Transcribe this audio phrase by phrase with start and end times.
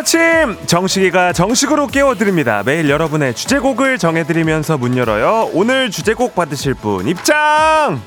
[0.00, 2.62] 아침 정식이가 정식으로 깨워드립니다.
[2.64, 5.50] 매일 여러분의 주제곡을 정해드리면서 문 열어요.
[5.52, 8.00] 오늘 주제곡 받으실 분 입장.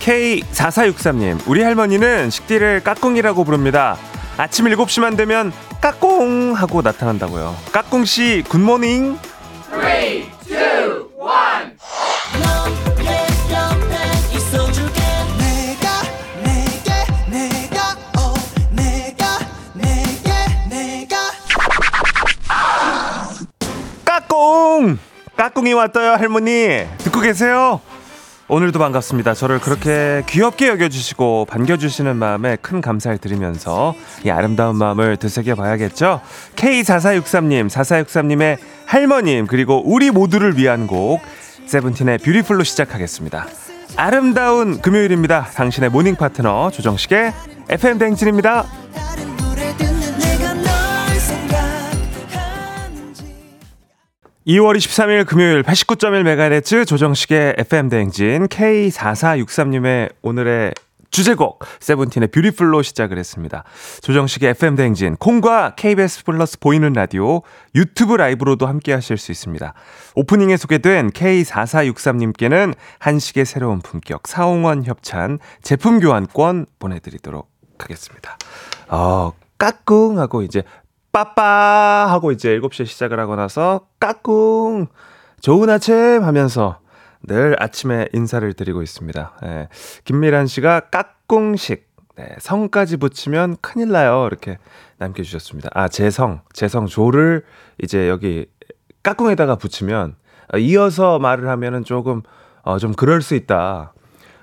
[0.00, 3.96] K4463님, 우리 할머니는 식디를 까꿍이라고 부릅니다.
[4.36, 7.54] 아침 7시만 되면 까꿍 하고 나타난다고요.
[7.70, 9.16] 까꿍씨, 굿모닝.
[9.70, 10.25] 3, 2,
[25.36, 25.64] 까꿍!
[25.64, 26.86] 까꿍이 왔어요, 할머니.
[26.98, 27.80] 듣고 계세요?
[28.48, 29.34] 오늘도 반갑습니다.
[29.34, 36.20] 저를 그렇게 귀엽게 여겨주시고 반겨주시는 마음에 큰 감사를 드리면서 이 아름다운 마음을 되새겨 봐야겠죠?
[36.54, 41.20] K4463님, 4463님의 할머님, 그리고 우리 모두를 위한 곡,
[41.66, 43.46] 세븐틴의 Beautiful로 시작하겠습니다.
[43.96, 45.48] 아름다운 금요일입니다.
[45.54, 47.32] 당신의 morning 파트너 조정식의
[47.68, 48.64] FM 대행진입니다.
[54.46, 60.72] 2월 23일 금요일 89.1MHz 조정식의 FM대행진 K4463님의 오늘의
[61.10, 63.64] 주제곡 세븐틴의 Beautiful로 시작을 했습니다.
[64.02, 67.42] 조정식의 FM대행진 콩과 KBS 플러스 보이는 라디오
[67.74, 69.74] 유튜브 라이브로도 함께 하실 수 있습니다.
[70.14, 78.38] 오프닝에 소개된 K4463님께는 한식의 새로운 품격 사홍원 협찬 제품 교환권 보내드리도록 하겠습니다.
[78.86, 80.62] 어, 까꿍 하고 이제
[81.16, 84.86] 빠빠 하고 이제 7시에 시작을 하고 나서 까꿍
[85.40, 86.80] 좋은 아침 하면서
[87.22, 89.32] 늘 아침에 인사를 드리고 있습니다.
[89.46, 89.68] 예,
[90.04, 94.26] 김미란 씨가 까꿍식 네, 성까지 붙이면 큰일 나요.
[94.26, 94.58] 이렇게
[94.98, 95.70] 남겨주셨습니다.
[95.72, 97.44] 아, 재성, 재성 조를
[97.82, 98.44] 이제 여기
[99.02, 100.16] 까꿍에다가 붙이면
[100.58, 102.20] 이어서 말을 하면은 조금
[102.60, 103.94] 어, 좀 그럴 수 있다.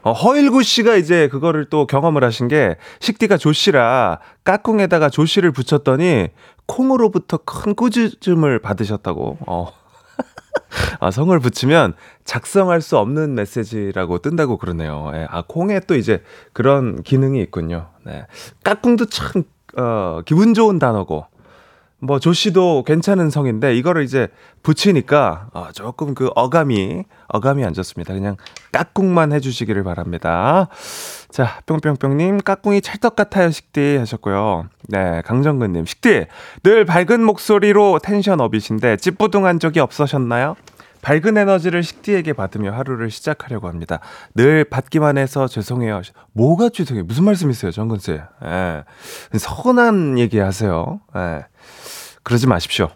[0.04, 6.28] 어, 허일구 씨가 이제 그거를 또 경험을 하신 게 식디가 조씨라 까꿍에다가 조씨를 붙였더니
[6.66, 9.38] 콩으로부터 큰 꾸짖음을 받으셨다고.
[9.48, 9.72] 어.
[11.00, 11.94] 아, 성을 붙이면
[12.26, 15.12] 작성할 수 없는 메시지라고 뜬다고 그러네요.
[15.14, 16.22] 예, 아, 콩에 또 이제
[16.52, 17.90] 그런 기능이 있군요.
[18.06, 18.26] 네.
[18.64, 19.44] 까꿍도 참,
[19.78, 21.26] 어, 기분 좋은 단어고,
[22.04, 24.28] 뭐 조씨도 괜찮은 성인데 이거를 이제
[24.62, 28.14] 붙이니까 어, 조금 그 어감이 어감이 안 좋습니다.
[28.14, 28.36] 그냥
[28.74, 30.68] 까꿍만 해주시기를 바랍니다.
[31.32, 34.66] 자 뿅뿅뿅님 까꿍이 찰떡 같아요 식디 하셨고요.
[34.90, 36.26] 네 강정근님 식디
[36.64, 40.56] 늘 밝은 목소리로 텐션 업이신데 찌뿌둥한 적이 없으셨나요?
[41.04, 44.00] 밝은 에너지를 식디에게 받으며 하루를 시작하려고 합니다.
[44.36, 46.02] 늘 받기만 해서 죄송해요.
[46.32, 47.04] 뭐가 죄송해요?
[47.04, 48.14] 무슨 말씀이세요, 정근 씨?
[48.14, 48.84] 예.
[49.38, 51.02] 서운한 얘기 하세요.
[51.18, 51.44] 예.
[52.24, 52.90] 그러지 마십시오.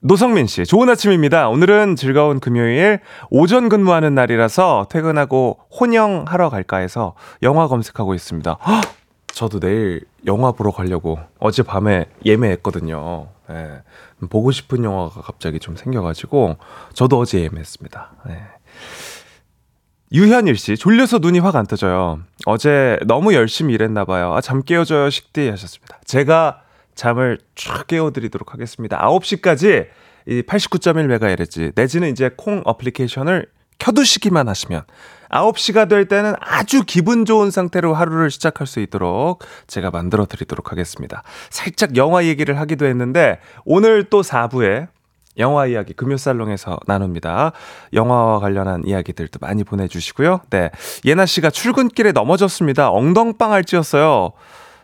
[0.00, 1.48] 노성민 씨, 좋은 아침입니다.
[1.48, 2.98] 오늘은 즐거운 금요일
[3.30, 8.58] 오전 근무하는 날이라서 퇴근하고 혼영하러 갈까 해서 영화 검색하고 있습니다.
[8.66, 8.94] 헉!
[9.28, 13.28] 저도 내일 영화 보러 가려고 어젯밤에 예매했거든요.
[13.50, 13.82] 예.
[14.28, 16.56] 보고 싶은 영화가 갑자기 좀 생겨가지고
[16.92, 18.10] 저도 어제 예매했습니다.
[18.30, 18.42] 예.
[20.12, 22.18] 유현일 씨, 졸려서 눈이 확 안 떠져요.
[22.44, 24.34] 어제 너무 열심히 일했나봐요.
[24.34, 26.00] 아, 잠 깨워줘요, 식디 하셨습니다.
[26.04, 26.62] 제가
[26.94, 28.98] 잠을 쫙 깨워드리도록 하겠습니다.
[28.98, 29.86] 9시까지
[30.26, 33.46] 이 89.1MHz 내지는 이제 콩 어플리케이션을
[33.78, 34.82] 켜두시기만 하시면
[35.30, 41.22] 9시가 될 때는 아주 기분 좋은 상태로 하루를 시작할 수 있도록 제가 만들어 드리도록 하겠습니다.
[41.50, 44.88] 살짝 영화 얘기를 하기도 했는데 오늘 또 4부에
[45.38, 47.52] 영화 이야기 금요살롱에서 나눕니다.
[47.94, 50.42] 영화와 관련한 이야기들도 많이 보내주시고요.
[50.50, 50.70] 네.
[51.06, 52.90] 예나 씨가 출근길에 넘어졌습니다.
[52.90, 54.32] 엉덩방알 찧었어요.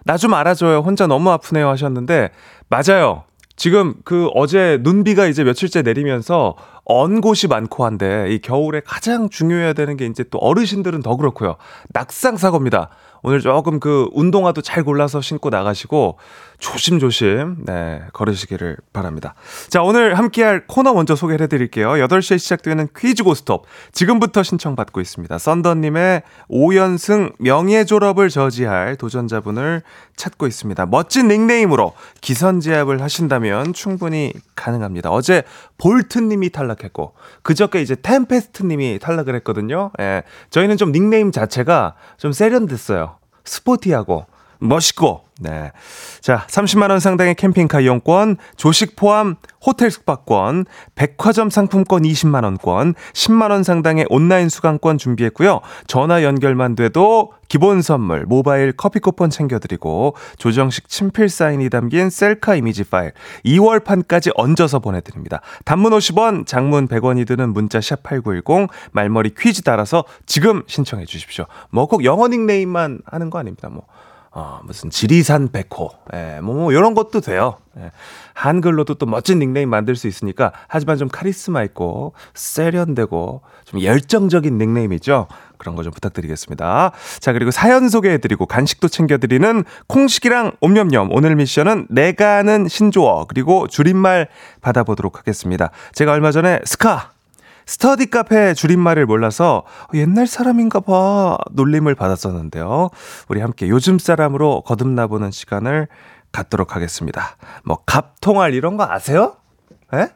[0.09, 0.79] 나 좀 알아줘요.
[0.79, 2.31] 혼자 너무 아프네요 하셨는데
[2.71, 3.25] 맞아요.
[3.57, 9.75] 지금 그 어제 눈비가 이제 며칠째 내리면서 언 곳이 많고 한데 이 겨울에 가장 중요해야
[9.75, 11.57] 되는 게 이제 또 어르신들은 더 그렇고요.
[11.93, 12.89] 낙상 사고입니다.
[13.23, 16.19] 오늘 조금 그 운동화도 잘 골라서 신고 나가시고
[16.59, 19.35] 조심조심 네, 걸으시기를 바랍니다.
[19.69, 21.91] 자, 오늘 함께할 코너 먼저 소개를 해드릴게요.
[21.91, 23.65] 8시에 시작되는 퀴즈 고스톱.
[23.93, 25.39] 지금부터 신청받고 있습니다.
[25.39, 29.83] 썬더님의 5연승 명예 졸업을 저지할 도전자분을
[30.17, 30.87] 찾고 있습니다.
[30.87, 35.11] 멋진 닉네임으로 기선제압을 하신다면 충분히 가능합니다.
[35.11, 35.45] 어제
[35.79, 39.93] 볼트님이 탈락했고, 그저께 이제 템페스트님이 탈락을 했거든요.
[40.01, 40.25] 예.
[40.51, 43.17] 저희는 좀 닉네임 자체가 좀 세련됐어요.
[43.45, 44.27] 스포티하고
[44.59, 45.71] 멋있고 네.
[46.21, 50.67] 자, 30만 원 상당의 캠핑카 이용권, 조식 포함 호텔 숙박권,
[50.97, 55.61] 백화점 상품권 20만 원권, 10만 원 상당의 온라인 수강권 준비했고요.
[55.87, 62.57] 전화 연결만 돼도 기본 선물, 모바일 커피 쿠폰 챙겨 드리고, 조정식 친필 사인이 담긴 셀카
[62.57, 63.13] 이미지 파일,
[63.45, 65.41] 2월 판까지 얹어서 보내 드립니다.
[65.65, 71.47] 단문 50원, 장문 100원이 드는 문자 샵 8910, 말머리 퀴즈 따라서 지금 신청해 주십시오.
[71.71, 73.69] 뭐 꼭 영어 닉네임만 하는 거 아닙니다.
[73.71, 73.85] 뭐.
[74.39, 77.57] 어, 무슨 지리산 백호, 예, 뭐, 뭐, 이런 것도 돼요.
[77.77, 77.91] 예.
[78.35, 85.27] 한글로도 또 멋진 닉네임 만들 수 있으니까, 하지만 좀 카리스마 있고, 세련되고, 좀 열정적인 닉네임이죠.
[85.59, 86.93] 그런 거 좀 부탁드리겠습니다.
[87.19, 91.09] 자, 그리고 사연 소개해드리고, 간식도 챙겨드리는 콩식이랑 옴념념.
[91.11, 94.29] 오늘 미션은 내가 아는 신조어, 그리고 줄임말
[94.61, 95.73] 받아보도록 하겠습니다.
[95.95, 97.11] 제가 얼마 전에 스카,
[97.69, 99.63] 스터디 카페 줄임말을 몰라서
[99.93, 102.89] 옛날 사람인가 봐 놀림을 받았었는데요.
[103.29, 105.87] 우리 함께 요즘 사람으로 거듭나보는 시간을
[106.33, 107.37] 갖도록 하겠습니다.
[107.65, 109.37] 뭐 갑통알 이런 거 아세요?
[109.93, 110.09] 에?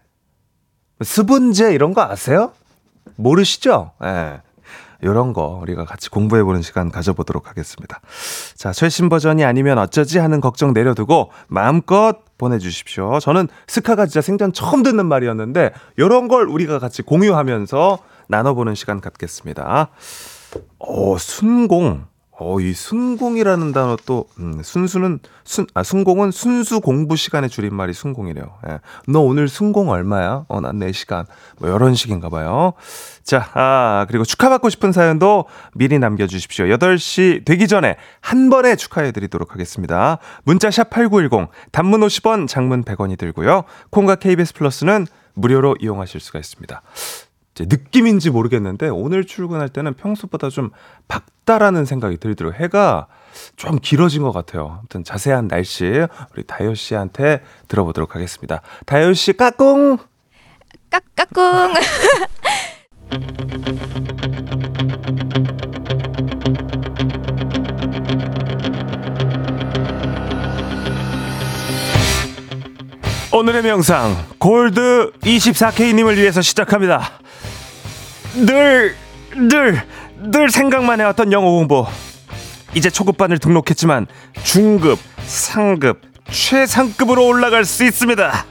[1.03, 2.53] 수분제 이런 거 아세요?
[3.17, 3.93] 모르시죠?
[4.03, 4.41] 예.
[5.03, 8.01] 이런 거 우리가 같이 공부해보는 시간 가져보도록 하겠습니다.
[8.55, 13.19] 자, 최신 버전이 아니면 어쩌지 하는 걱정 내려두고 마음껏 보내주십시오.
[13.21, 19.89] 저는 스카가 진짜 생전 처음 듣는 말이었는데 이런 걸 우리가 같이 공유하면서 나눠보는 시간 갖겠습니다.
[20.79, 22.12] 오, 순공.
[22.43, 28.45] 어, 이 순공이라는 단어 또, 음, 순수는, 순, 아, 순공은 순수 공부 시간의 줄임말이 순공이래요.
[28.69, 28.81] 예.
[29.09, 30.45] 너 오늘 순공 얼마야?
[30.49, 31.27] 어, 난 4시간.
[31.59, 32.75] 뭐, 이런 식인가 봐요.
[33.23, 36.67] 자, 아, 그리고 축하받고 싶은 사연도 미리 남겨 주십시오.
[36.67, 40.19] 8시 되기 전에 한 번에 축하해 드리도록 하겠습니다.
[40.45, 43.65] 문자 샵 8910, 단문 50원, 장문 100원이 들고요.
[43.91, 46.83] 콩과 KBS 플러스는 무료로 이용하실 수가 있습니다.
[47.55, 50.71] 제 느낌인지 모르겠는데 오늘 출근할 때는 평소보다 좀
[51.09, 52.59] 밝다라는 생각이 들더라고요.
[52.63, 53.09] 해가
[53.57, 54.79] 좀 길어진 것 같아요.
[54.79, 58.63] 아무튼 자세한 날씨 우리 다효 씨한테 들어보도록 하겠습니다.
[58.87, 59.99] 다효 씨 까꿍
[61.15, 61.75] 까꿍
[73.35, 77.22] 오늘의 명상 골드 24K님을 위해서 시작합니다.
[78.35, 78.95] 늘,
[79.35, 79.83] 늘,
[80.17, 81.87] 늘 생각만 해왔던 영어 공부.
[82.75, 84.07] 이제 초급반을 등록했지만
[84.43, 86.01] 중급, 상급,
[86.31, 88.47] 최상급으로 올라갈 수 있습니다.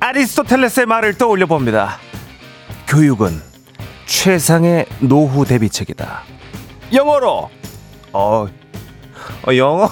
[0.00, 1.98] 아리스토텔레스의 말을 떠올려 봅니다.
[2.86, 3.42] 교육은
[4.06, 6.22] 최상의 노후 대비책이다.
[6.92, 7.50] 영어로,
[8.12, 8.46] 어,
[9.46, 9.90] 어 영어?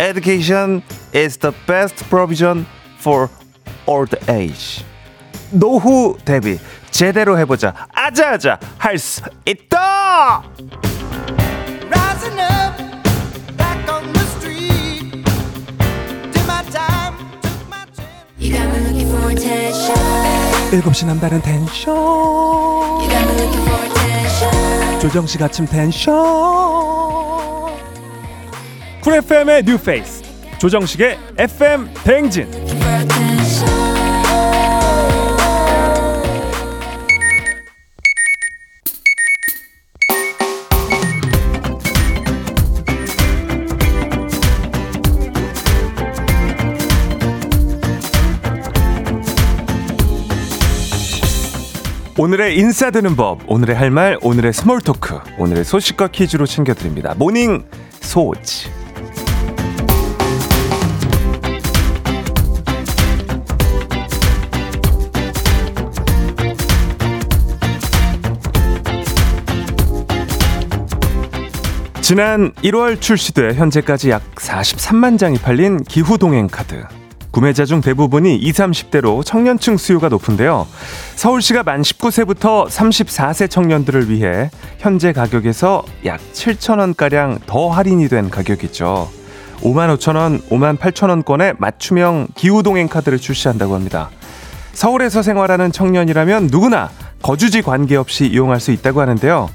[0.00, 0.82] Education
[1.14, 2.66] is the best provision
[2.98, 3.28] for
[3.86, 4.84] old age.
[5.52, 6.58] 노후 대비
[7.02, 7.74] 제대로 해보자.
[7.92, 10.44] 아자아자 할 수 있다.
[20.70, 21.96] 일곱 시 남다른 텐션.
[25.00, 26.14] 조정식 아침 텐션.
[29.02, 30.22] 쿨 FM의 뉴페이스
[30.58, 32.48] 조정식의 FM 대행진
[52.22, 57.14] 오늘의 인사드는 법, 오늘의 할 말, 오늘의 small talk, 오늘의 소식과 퀴즈로 챙겨드립니다.
[57.18, 58.70] morning 소즈.
[72.02, 76.84] 지난 1월 출시돼 현재까지 약 43만 장이 팔린 기후동행 카드.
[77.32, 80.68] 구매자 중 대부분이 20, 30대로 청년층 수요가 높은데요.
[81.16, 89.10] 서울시가 만 19세부터 34세 청년들을 위해 현재 가격에서 약 7천원가량 더 할인이 된 가격이죠.
[89.62, 94.10] 5만 5천원, 5만 8천원권의 맞춤형 기후동행 카드를 출시한다고 합니다.
[94.74, 96.90] 서울에서 생활하는 청년이라면 누구나
[97.22, 99.48] 거주지 관계없이 이용할 수 있다고 하는데요.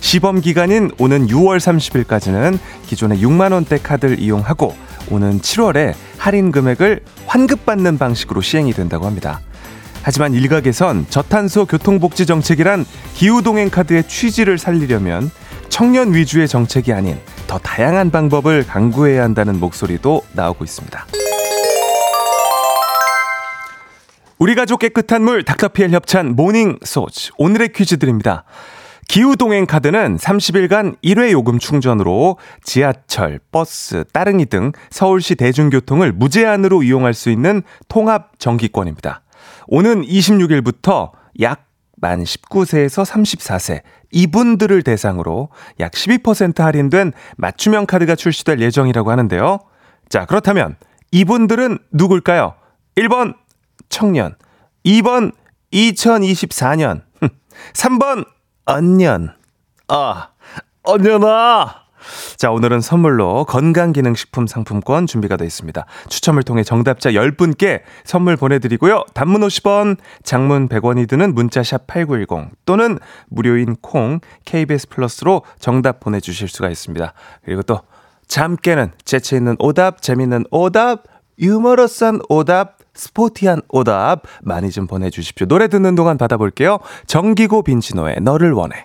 [0.00, 4.74] 시범 기간인 오는 6월 30일까지는 기존의 6만 원대 카드를 이용하고
[5.10, 5.94] 오는 7월에
[6.28, 9.40] 할인 금액을 환급받는 방식으로 시행이 된다고 합니다.
[10.02, 15.30] 하지만 일각에선 저탄소 교통복지 정책이란 기후동행 카드의 취지를 살리려면
[15.70, 21.06] 청년 위주의 정책이 아닌 더 다양한 방법을 강구해야 한다는 목소리도 나오고 있습니다.
[24.38, 28.44] 우리 가족 깨끗한 물 닥터피엘 협찬 morning 소즈 오늘의 퀴즈 드립니다.
[29.08, 37.30] 기후동행 카드는 30일간 1회 요금 충전으로 지하철, 버스, 따릉이 등 서울시 대중교통을 무제한으로 이용할 수
[37.30, 39.22] 있는 통합 정기권입니다.
[39.66, 41.68] 오는 26일부터 약
[42.00, 45.50] 만 19세에서 34세 이분들을 대상으로
[45.80, 49.58] 약 12% 할인된 맞춤형 카드가 출시될 예정이라고 하는데요.
[50.08, 50.76] 자, 그렇다면
[51.10, 52.54] 이분들은 누굴까요?
[52.96, 53.34] 1번
[53.88, 54.34] 청년,
[54.84, 55.32] 2번
[55.72, 57.02] 2024년,
[57.74, 58.26] 3번
[58.68, 59.30] 언년.
[59.88, 60.28] 아,
[60.82, 61.88] 언년아!
[62.36, 65.84] 자, 오늘은 선물로 건강기능식품 상품권 준비가 되어 있습니다.
[66.08, 69.04] 추첨을 통해 정답자 10분께 선물 보내드리고요.
[69.14, 72.98] 단문 50원, 장문 100원이 드는 문자샵 8910 또는
[73.28, 77.12] 무료인 콩 KBS 플러스로 정답 보내주실 수가 있습니다.
[77.44, 77.82] 그리고 또
[78.28, 81.04] 잠 깨는 재치 있는 오답, 재밌는 오답,
[81.40, 85.46] 유머러스한 오답, 스포티한 오답 많이 좀 보내주십시오.
[85.46, 86.78] 노래 듣는 동안 받아볼게요.
[87.06, 88.84] 정기고 빈치노의 너를 원해.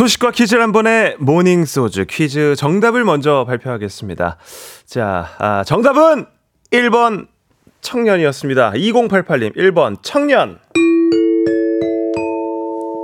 [0.00, 4.38] 소식과 퀴즈를 한 번에 morning 소즈 퀴즈 정답을 먼저 발표하겠습니다.
[4.86, 6.24] 자, 아, 정답은
[6.70, 7.26] 1번
[7.82, 8.70] 청년이었습니다.
[8.70, 10.58] 2088님 1번 청년.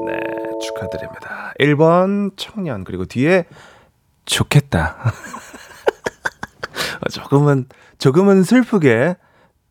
[0.07, 0.19] 네,
[0.63, 1.53] 축하드립니다.
[1.61, 3.45] 1번 청년 그리고 뒤에
[4.25, 4.97] 좋겠다.
[7.13, 7.67] 조금은
[7.99, 9.17] 조금은 슬프게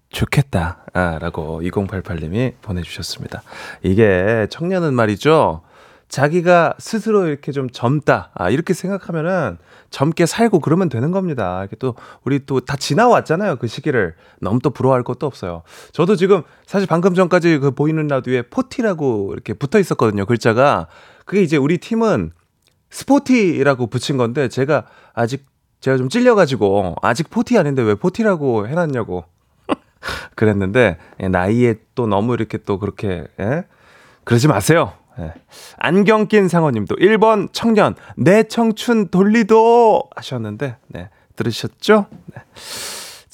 [0.09, 0.85] 좋겠다.
[0.93, 3.41] 아, 라고 2088님이 보내주셨습니다.
[3.81, 5.63] 이게 청년은 말이죠.
[6.07, 8.31] 자기가 스스로 이렇게 좀 젊다.
[8.35, 9.57] 아, 이렇게 생각하면은
[9.89, 11.59] 젊게 살고 그러면 되는 겁니다.
[11.61, 13.57] 이렇게 또 우리 또 다 지나왔잖아요.
[13.57, 14.15] 그 시기를.
[14.39, 15.63] 너무 또 부러워할 것도 없어요.
[15.93, 20.25] 저도 지금 사실 방금 전까지 그 보이는 라디오에 포티라고 이렇게 붙어 있었거든요.
[20.25, 20.87] 글자가.
[21.25, 22.31] 그게 이제 우리 팀은
[22.91, 25.45] 스포티라고 붙인 건데 제가 아직
[25.81, 29.25] 제가 좀 찔려가지고 아직 포티 아닌데 왜 포티라고 해놨냐고
[30.35, 33.65] 그랬는데 예, 나이에 또 너무 이렇게 또 그렇게 예?
[34.23, 34.93] 그러지 마세요.
[35.19, 35.33] 예.
[35.77, 42.07] 안경 낀 상어님도 1번 청년 내 청춘 돌리도 하셨는데 네 들으셨죠?
[42.33, 42.41] 네.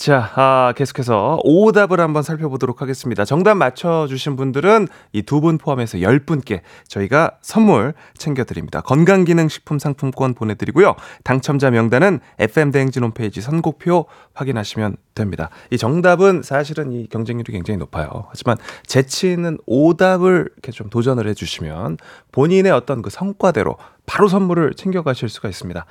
[0.01, 3.23] 자, 아, 계속해서 오답을 한번 살펴보도록 하겠습니다.
[3.23, 8.81] 정답 맞춰주신 분들은 이 두 분 포함해서 10분께 저희가 선물 챙겨드립니다.
[8.81, 10.95] 건강기능식품 상품권 보내드리고요.
[11.23, 15.51] 당첨자 명단은 FM대행진 홈페이지 선곡표 확인하시면 됩니다.
[15.69, 18.25] 이 정답은 사실은 이 경쟁률이 굉장히 높아요.
[18.29, 21.97] 하지만 재치 있는 오답을 이렇게 좀 도전을 해주시면
[22.31, 23.77] 본인의 어떤 그 성과대로
[24.07, 25.85] 바로 선물을 챙겨가실 수가 있습니다.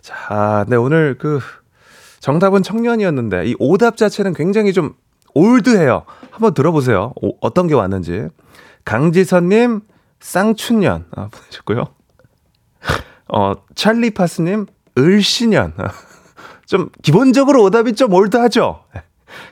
[0.00, 1.40] 자, 네, 오늘 그
[2.20, 4.94] 정답은 청년이었는데 이 오답 자체는 굉장히 좀
[5.34, 6.04] 올드해요.
[6.30, 7.12] 한번 들어보세요.
[7.22, 8.28] 오, 어떤 게 왔는지.
[8.84, 9.80] 강지선님
[10.20, 11.84] 쌍춘년 아, 보내셨고요.
[13.32, 14.66] 어 찰리파스님
[14.98, 15.72] 을시년
[16.66, 18.84] 좀 기본적으로 오답이 좀 올드하죠.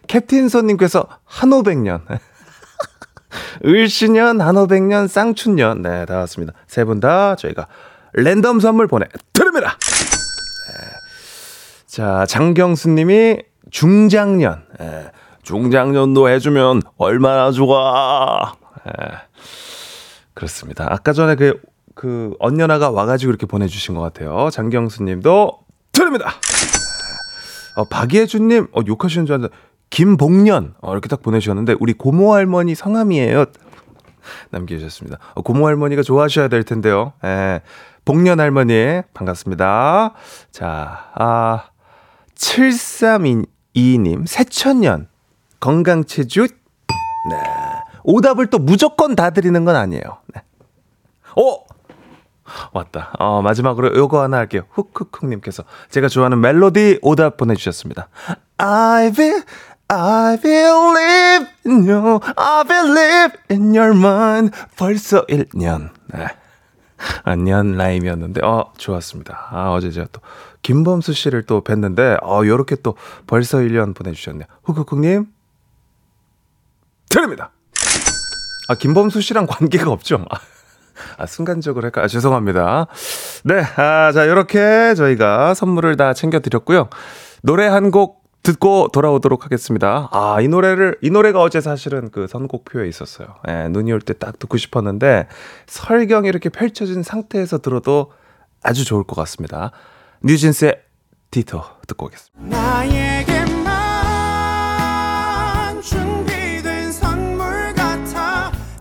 [0.08, 2.04] 캡틴손님께서 한오백년
[3.64, 6.52] 을시년 한오백년 쌍춘년 네 다 왔습니다.
[6.66, 7.66] 세 분 다 저희가
[8.14, 9.47] 랜덤 선물 보내 드립니다.
[11.98, 13.38] 자, 장경수 님이
[13.72, 14.62] 중장년.
[14.80, 15.10] 예,
[15.42, 18.52] 중장년도 해주면 얼마나 좋아.
[18.86, 18.92] 예,
[20.32, 20.86] 그렇습니다.
[20.88, 21.60] 아까 전에 그,
[21.96, 24.48] 그, 언녀나가 와가지고 이렇게 보내주신 것 같아요.
[24.52, 25.58] 장경수 님도
[25.90, 26.34] 드립니다.
[27.74, 29.56] 어, 박예준 님, 어, 욕하시는 줄 알았는데,
[29.90, 30.74] 김복년.
[30.80, 33.46] 어, 이렇게 딱 보내주셨는데, 우리 고모 할머니 성함이에요.
[34.50, 35.18] 남겨주셨습니다.
[35.34, 37.14] 어, 고모 할머니가 좋아하셔야 될 텐데요.
[37.24, 37.60] 예.
[38.04, 40.12] 복년 할머니, 반갑습니다.
[40.52, 41.70] 자, 아,
[42.38, 45.08] 7322님, 새천년,
[45.60, 46.46] 건강체주,
[47.30, 47.36] 네.
[48.04, 50.02] 오답을 또 무조건 다 드리는 건 아니에요.
[50.34, 50.42] 네.
[51.36, 51.64] 오!
[52.72, 53.12] 왔다.
[53.18, 54.62] 어, 마지막으로 요거 하나 할게요.
[54.70, 58.08] 훅훅훅님께서 제가 좋아하는 멜로디 오답 보내주셨습니다.
[58.56, 59.42] I will,
[59.88, 62.20] I believe in you.
[62.36, 64.56] I believe in your mind.
[64.76, 65.90] 벌써 1년.
[66.14, 66.28] 네.
[67.24, 69.48] 안녕 라임이었는데 어 좋았습니다.
[69.50, 70.20] 아 어제 제가 또
[70.62, 72.94] 김범수 씨를 또 뵀는데 어 요렇게 또
[73.26, 74.46] 벌써 1년 보내주셨네요.
[74.64, 75.26] 후쿠쿠님
[77.10, 77.52] 드립니다.
[78.68, 80.24] 아 김범수 씨랑 관계가 없죠.
[81.16, 82.02] 아, 순간적으로 할까?
[82.02, 82.88] 아, 죄송합니다.
[83.44, 86.88] 네, 아, 자, 요렇게 저희가 선물을 다 챙겨드렸고요.
[87.42, 90.08] 노래 한 곡 듣고 돌아오도록 하겠습니다.
[90.10, 93.28] 아, 이 노래를, 이 노래가 어제 사실은 그 선곡표에 있었어요.
[93.46, 95.28] 예, 눈이 올 때 딱 듣고 싶었는데,
[95.66, 98.10] 설경이 이렇게 펼쳐진 상태에서 들어도
[98.64, 99.70] 아주 좋을 것 같습니다.
[100.22, 100.74] 뉴진스의
[101.30, 102.58] Ditto 듣고 오겠습니다.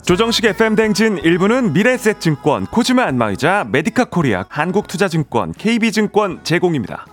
[0.08, 7.06] 조정식 FM 대행진 1부는 미래에셋증권, 코지마 안마의자, 메디카 코리아, 한국투자증권, KB증권 제공입니다.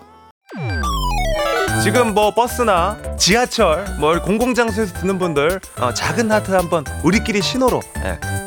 [1.82, 7.80] 지금 뭐 버스나 지하철, 뭘 공공장소에서 듣는 분들 어, 작은 하트 한번 우리끼리 신호로.
[8.04, 8.43] 예.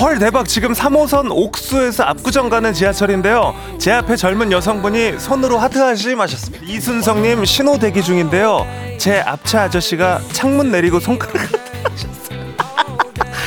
[0.00, 0.48] 헐 대박.
[0.48, 3.54] 지금 3호선 옥수에서 압구정 가는 지하철인데요.
[3.78, 6.64] 제 앞에 젊은 여성분이 손으로 하트 하시마셨습니다.
[6.66, 8.66] 이순성님 신호 대기 중인데요.
[8.98, 11.48] 제 앞차 아저씨가 창문 내리고 손가락
[11.84, 12.54] 하셨어요.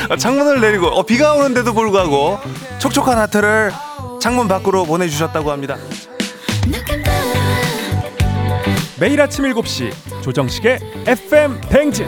[0.18, 0.86] 창문을 내리고.
[0.86, 2.38] 어, 비가 오는데도 불구하고
[2.78, 3.70] 촉촉한 하트를
[4.20, 5.76] 창문 밖으로 보내주셨다고 합니다.
[8.98, 12.06] 매일 아침 7시 조정식의 FM 뱅진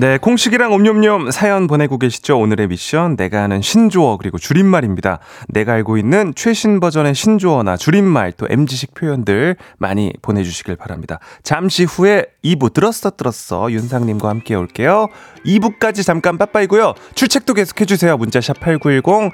[0.00, 2.38] 네, 콩식이랑 옴뇸뇸 사연 보내고 계시죠?
[2.38, 5.18] 오늘의 미션 내가 아는 신조어 그리고 줄임말입니다.
[5.48, 11.18] 내가 알고 있는 최신 버전의 신조어나 줄임말 또 MZ식 표현들 많이 보내주시길 바랍니다.
[11.42, 15.08] 잠시 후에 2부 들었어 들었어 윤상님과 함께 올게요.
[15.44, 16.94] 2부까지 잠깐 빠빠이고요.
[17.16, 18.16] 출첵도 계속해주세요.
[18.18, 19.32] 문자 샵 8910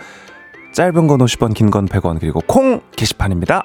[0.72, 3.64] 짧은 건 50원 긴 건 100원 그리고 콩 게시판입니다.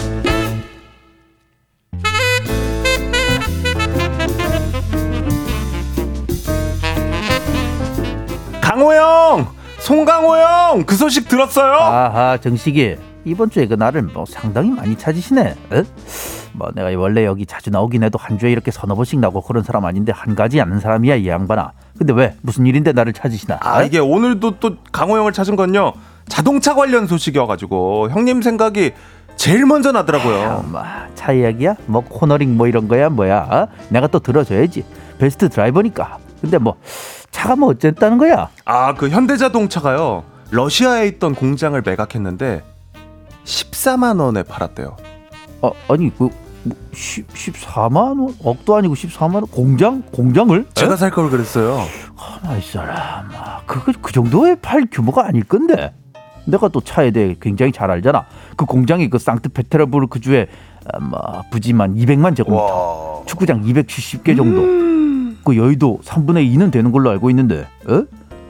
[8.81, 11.73] 강호영 송강호영 그 소식 들었어요?
[11.73, 15.55] 아하 정식이 이번 주에 그 나를 뭐 상당히 많이 찾으시네.
[15.71, 15.83] 에?
[16.53, 19.85] 뭐 내가 원래 여기 자주 나오긴 해도 한 주에 이렇게 서너 번씩 나고 그런 사람
[19.85, 21.73] 아닌데 한 가지 아는 사람이야 이 양반아.
[21.95, 23.59] 근데 왜 무슨 일인데 나를 찾으시나?
[23.61, 23.85] 아 에?
[23.85, 25.93] 이게 오늘도 또 강호영을 찾은 건요
[26.27, 28.93] 자동차 관련 소식이어가지고 형님 생각이
[29.35, 30.81] 제일 먼저 나더라고요 뭐,
[31.13, 31.75] 차 이야기야?
[31.85, 33.47] 뭐 코너링 뭐 이런 거야 뭐야?
[33.51, 33.67] 어?
[33.89, 34.83] 내가 또 들어줘야지.
[35.19, 36.17] 베스트 드라이버니까.
[36.41, 36.77] 근데 뭐
[37.31, 38.49] 차가 뭐 어쨌다는 거야?
[38.65, 40.23] 아 그 현대자동차가요.
[40.51, 42.63] 러시아에 있던 공장을 매각했는데
[43.45, 44.95] 14만 원에 팔았대요.
[45.61, 46.29] 어 아니 그
[46.93, 48.35] 10, 14만 원?
[48.43, 49.47] 억도 아니고 14만 원?
[49.47, 50.01] 공장?
[50.11, 50.65] 공장을?
[50.73, 51.79] 제가 살 걸 그랬어요.
[52.15, 55.93] 가만 이 사람아 그거 그 정도의 팔 규모가 아닐 건데.
[56.45, 58.25] 내가 또 차에 대해 굉장히 잘 알잖아.
[58.57, 60.47] 그 공장이 그 상트페테르부르 그 주에
[60.91, 63.19] 아, 뭐 부지만 200만 제곱미터.
[63.19, 63.25] 와.
[63.27, 64.61] 축구장 270개 정도
[65.43, 68.03] 그 여의도 3분의 2는 되는 걸로 알고 있는데 어?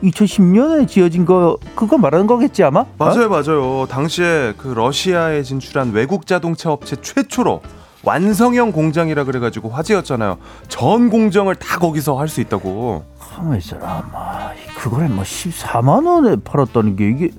[0.04, 2.82] 2010년에 지어진 거 그거 말하는 거겠지 아마?
[2.82, 2.88] 어?
[2.98, 3.86] 맞아요, 맞아요.
[3.88, 7.62] 당시에 그 러시아에 진출한 외국 자동차 업체 최초로
[8.04, 10.38] 완성형 공장이라 그래가지고 화제였잖아요.
[10.68, 13.04] 전 공정을 다 거기서 할 수 있다고.
[13.20, 17.30] 가만 있어라 마 그거를 뭐 14만 원에 팔았다는 게 이게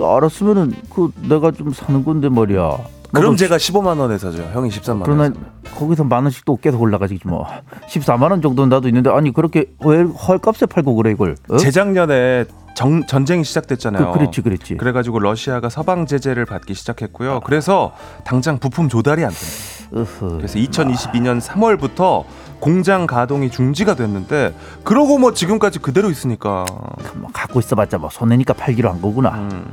[0.00, 2.78] 알았으면은 그 내가 좀 사는 건데 말이야
[3.12, 4.42] 그럼 제가 15만 원에 사죠.
[4.52, 5.34] 형이 13만 그러나 원.
[5.76, 7.46] 거기서 만 원씩 또 계속 올라가지 뭐
[7.88, 11.56] 14만 원 정도는 나도 있는데 아니 그렇게 왜 헐값에 팔고 그래 이걸 어?
[11.56, 14.12] 재작년에 정, 전쟁이 시작됐잖아요.
[14.12, 17.40] 그, 그랬지 그랬지 그래가지고 러시아가 서방 제재를 받기 시작했고요.
[17.40, 17.92] 그래서
[18.24, 20.06] 당장 부품 조달이 안 됩니다.
[20.36, 22.24] 그래서 2022년 3월부터
[22.60, 26.64] 공장 가동이 중지가 됐는데 그러고 뭐 지금까지 그대로 있으니까
[27.14, 29.30] 뭐 갖고 있어봤자 뭐 손해니까 팔기로 한 거구나.
[29.34, 29.64] 음,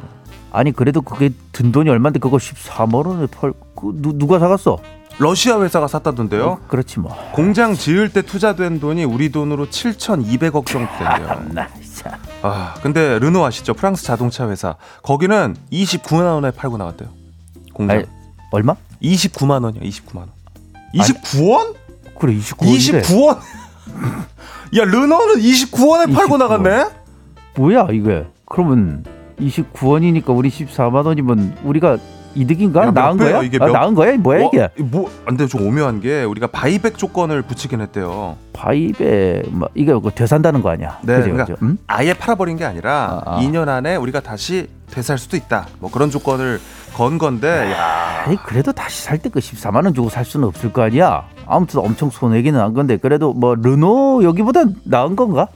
[0.54, 3.52] 아니 그래도 그게 든 돈이 얼마인데 그거 14만 원에 팔.
[3.76, 4.78] 그 누, 누가 사갔어?
[5.18, 6.46] 러시아 회사가 샀다던데요.
[6.46, 7.16] 어, 그렇지 뭐.
[7.34, 11.64] 공장 지을 때 투자된 돈이 우리 돈으로 7,200억 정도 된대요.
[12.44, 13.74] 아, 근데 르노 아시죠?
[13.74, 14.76] 프랑스 자동차 회사.
[15.02, 17.10] 거기는 29만 원에 팔고 나왔대요.
[17.74, 17.98] 공장.
[17.98, 18.06] 아니,
[18.52, 18.76] 얼마?
[19.02, 19.82] 29만 원이요.
[19.82, 20.30] 29만 원.
[20.96, 21.76] 29원?
[22.20, 23.02] 그래 29원인데.
[23.04, 23.38] 29원?
[24.78, 26.38] 야, 르노는 29원에 팔고 29원.
[26.38, 26.86] 나갔네?
[27.56, 28.26] 뭐야 이게?
[28.46, 29.04] 그러면
[29.40, 31.98] 29원이니까 우리 14만 원이면 우리가
[32.36, 32.88] 이득인가?
[32.88, 33.44] 야, 나은 거야?
[33.44, 34.18] 이게 아, 몇- 나은 거야?
[34.18, 34.60] 뭐야 이게?
[34.62, 38.38] 와, 뭐, 안 돼, 좀 오묘한 게 우리가 buyback 조건을 붙이긴 했대요.
[38.54, 40.98] buyback 뭐 이게 그 되산다는 거 아니야?
[41.04, 41.56] 네, 그죠, 그러니까?
[41.62, 41.78] 음?
[41.86, 43.40] 아예 팔아버린 게 아니라 아, 아.
[43.40, 45.68] 2년 안에 우리가 다시 되살 수도 있다.
[45.80, 46.60] 뭐 그런 조건을
[46.96, 48.24] 건 건데, 야.
[48.26, 51.26] 아니 그래도 다시 살 때 그 14만 원 주고 살 수는 없을 거 아니야.
[51.46, 55.48] 아무튼 엄청 손해기는 한 건데 그래도 뭐 르노 여기보다 나은 건가?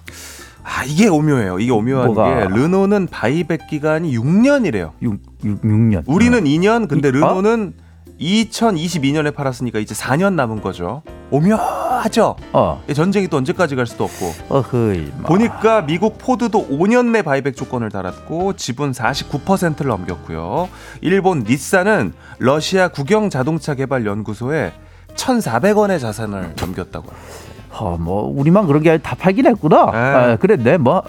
[0.69, 1.59] 아, 이게 오묘해요.
[1.59, 2.47] 이게 오묘한 뭐가?
[2.47, 4.91] 게 르노는 buyback 기간이 6년이래요.
[5.01, 6.03] 6, 6, 6년.
[6.05, 7.13] 우리는 2년, 근데 이- 어?
[7.13, 7.73] 르노는
[8.19, 11.03] 2022년에 팔았으니까 이제 4년 남은 거죠.
[11.29, 12.35] 오묘하죠?
[12.53, 14.33] 어, 이 전쟁이 또 언제까지 갈 수도 없고.
[14.49, 15.11] 어허이.
[15.21, 15.29] 마.
[15.29, 20.67] 보니까 미국 포드도 5년 내 buyback 조건을 달았고 지분 49%를 넘겼고요.
[21.01, 24.73] 일본 닛산은 러시아 국영 자동차 개발 연구소에
[25.15, 27.56] 1,400원의 자산을 넘겼다고 합니다.
[27.79, 29.91] 어, 뭐 우리만 그런 게 아니라 다 팔긴 했구나.
[29.91, 29.97] 네.
[29.97, 30.77] 아, 그랬네.
[30.77, 31.03] 뭐.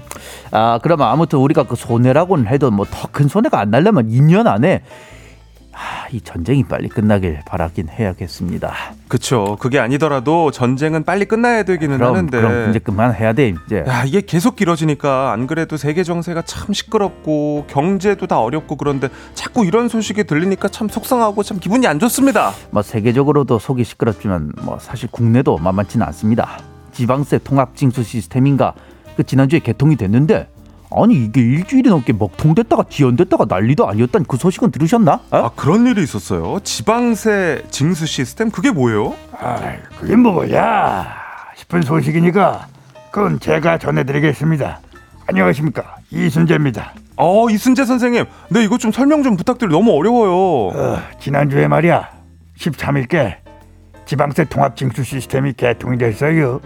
[0.52, 4.82] 아, 그러면 아무튼 우리가 그 손해라고는 해도 뭐 더 큰 손해가 안 나려면 2년 안에
[5.74, 8.72] 아, 이 전쟁이 빨리 끝나길 바라긴 해야겠습니다.
[9.08, 9.56] 그쵸.
[9.60, 12.40] 그게 아니더라도 전쟁은 빨리 끝나야 되기는 그럼 하는데.
[12.40, 13.84] 그럼 이제 그만 해야 돼 이제.
[13.86, 19.64] 야, 이게 계속 길어지니까 안 그래도 세계 정세가 참 시끄럽고 경제도 다 어렵고 그런데 자꾸
[19.66, 22.52] 이런 소식이 들리니까 참 속상하고 참 기분이 안 좋습니다.
[22.70, 26.58] 뭐 세계적으로도 속이 시끄럽지만 뭐 사실 국내도 만만치는 않습니다.
[26.92, 28.74] 지방세 통합 징수 시스템인가
[29.16, 30.48] 그 지난주에 개통이 됐는데
[30.90, 35.12] 아니 이게 일주일이 넘게 먹통됐다가 지연됐다가 난리도 아니었단 그 소식은 들으셨나?
[35.14, 35.20] 어?
[35.36, 36.60] 아, 그런 일이 있었어요.
[36.62, 39.14] 지방세 징수 시스템 그게 뭐예요?
[39.32, 39.58] 아,
[39.98, 41.06] 그게 뭐야
[41.56, 42.66] 싶은 소식이니까
[43.10, 44.80] 그건 제가 전해드리겠습니다.
[45.26, 46.92] 안녕하십니까 이순재입니다.
[47.16, 48.24] 어, 이순재 선생님.
[48.50, 49.70] 네, 이거 좀 설명 좀 부탁드려.
[49.70, 50.68] 너무 어려워요.
[50.76, 52.08] 어, 지난주에 말이야
[52.58, 53.36] 13일께
[54.04, 56.60] 지방세 통합 징수 시스템이 개통이 됐어요.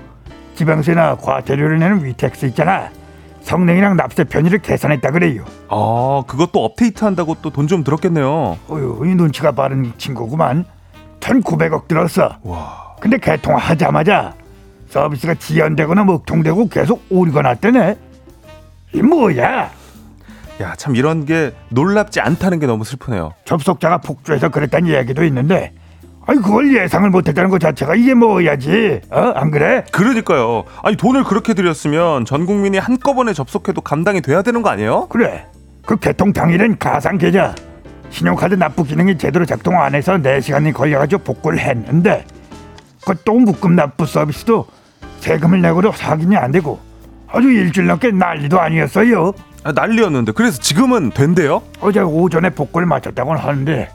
[0.56, 2.90] 지방세나 과태료를 내는 위택스 있잖아.
[3.52, 5.42] 성능이랑 납세 편의를 개선했다 그래요.
[5.70, 8.58] 아, 그것도 업데이트 한다고 또 돈 좀 들었겠네요.
[8.68, 10.66] 어휴, 이 눈치가 빠른 친구구만.
[11.20, 12.36] 1,900억 들었어.
[12.42, 12.94] 와.
[13.00, 14.34] 근데 개통하자마자
[14.90, 17.96] 서비스가 지연되거나 먹통되고 계속 오류가 났다네.
[18.94, 19.70] 이 뭐야?
[20.60, 23.32] 야, 참 이런 게 놀랍지 않다는 게 너무 슬프네요.
[23.46, 25.72] 접속자가 폭주해서 그랬다는 이야기도 있는데
[26.28, 29.32] 아니 그걸 예상을 못했다는 것 자체가 이게 뭐야지 어?
[29.34, 29.82] 안 그래?
[29.90, 30.64] 그러니까요.
[30.82, 35.06] 아니 돈을 그렇게 들였으면 전 국민이 한꺼번에 접속해도 감당이 돼야 되는 거 아니에요?
[35.08, 35.46] 그래
[35.86, 37.54] 그 개통 당일엔 가상 계좌
[38.10, 42.26] 신용카드 납부 기능이 제대로 작동 안 해서 4시간이 걸려가지고 복구를 했는데
[43.06, 44.66] 그또 묶음 납부 서비스도
[45.20, 46.78] 세금을 내고도 확인이 안 되고
[47.26, 49.32] 아주 일주일 넘게 난리도 아니었어요
[49.64, 51.62] 아, 난리였는데 그래서 지금은 된대요?
[51.80, 53.88] 어제 오전에 복구를 마쳤다고는 하는데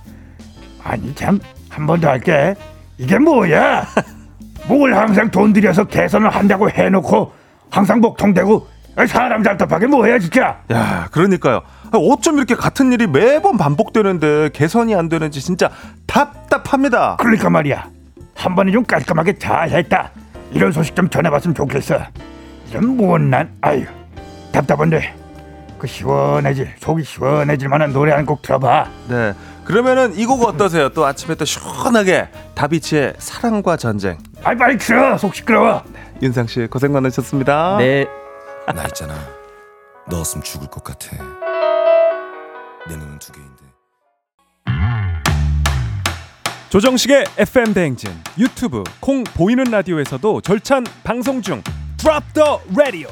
[0.83, 1.39] 아니 참
[1.73, 2.55] 한 번 더 할게.
[2.97, 3.85] 이게 뭐야?
[4.67, 7.33] 뭘 항상 돈 들여서 개선을 한다고 해놓고
[7.69, 8.67] 항상 복통되고
[9.07, 10.59] 사람 답답하게 뭐야 진짜?
[10.71, 11.61] 야, 그러니까요.
[11.91, 15.69] 아, 어쩜 이렇게 같은 일이 매번 반복되는데 개선이 안 되는지 진짜
[16.05, 17.17] 답답합니다.
[17.19, 17.87] 그러니까 말이야.
[18.35, 20.11] 한 번에 좀 깔끔하게 잘했다.
[20.51, 21.97] 이런 소식 좀 전해봤으면 좋겠어.
[22.69, 23.85] 이런 못난 아유
[24.51, 25.15] 답답한데.
[25.79, 28.85] 그 시원해질 속이 시원해질 만한 노래 한 곡 들어봐.
[29.09, 29.33] 네.
[29.65, 30.89] 그러면은 이 곡 어떠세요?
[30.89, 34.17] 또 아침에 또 시원하게 다비치의 사랑과 전쟁.
[34.43, 35.83] 아이 빨리 들어 속 시끄러워
[36.21, 37.77] 윤상 씨 고생 많으셨습니다.
[37.77, 38.05] 네.
[38.73, 39.13] 나 있잖아.
[40.09, 41.15] 너 없으면 죽을 것 같아.
[42.87, 43.63] 내 눈은 두 개인데.
[46.69, 51.61] 조정식의 FM 대행진 유튜브 콩 보이는 라디오에서도 절찬 방송 중
[51.97, 53.09] Drop the Radio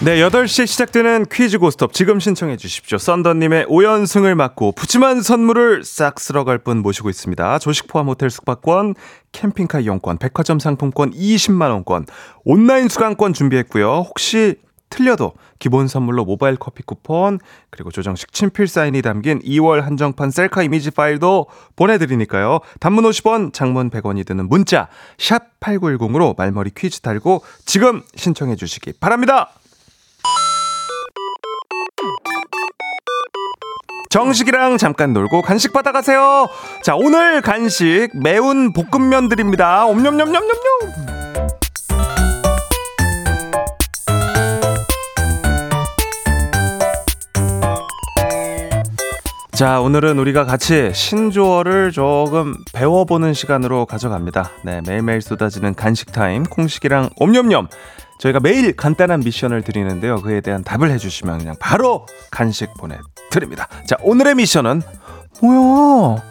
[0.00, 6.58] 네 8시에 시작되는 퀴즈 고스톱 지금 신청해 주십시오 썬더님의 5연승을 맞고 푸짐한 선물을 싹 쓸어갈
[6.58, 8.96] 분 모시고 있습니다 조식 포함 호텔 숙박권
[9.32, 12.06] 캠핑카 이용권 백화점 상품권 20만원권
[12.44, 14.56] 온라인 수강권 준비했고요 혹시
[14.90, 17.38] 틀려도 기본 선물로 모바일 커피 쿠폰
[17.70, 22.60] 그리고 조정식 친필 사인이 담긴 2월 한정판 셀카 이미지 파일도 보내드리니까요.
[22.78, 29.50] 단문 50원, 장문 100원이 드는 문자 샵 8910으로 말머리 퀴즈 달고 지금 신청해 주시기 바랍니다.
[34.14, 36.46] 정식이랑 잠깐 놀고 간식 받아가세요.
[36.84, 39.86] 자, 오늘 간식 매운 볶음면 드립니다.
[39.86, 40.54] 옴뇸뇸뇸뇸뇸.
[49.50, 54.52] 자, 오늘은 우리가 같이 신조어를 조금 배워보는 시간으로 가져갑니다.
[54.62, 57.66] 네, 매일매일 쏟아지는 간식 타임, 콩식이랑 옴뇸뇸.
[58.18, 60.20] 저희가 매일 간단한 미션을 드리는데요.
[60.22, 63.68] 그에 대한 답을 해주시면 그냥 바로 간식 보내드립니다.
[63.86, 64.82] 자, 오늘의 미션은
[65.42, 66.22] 뭐야?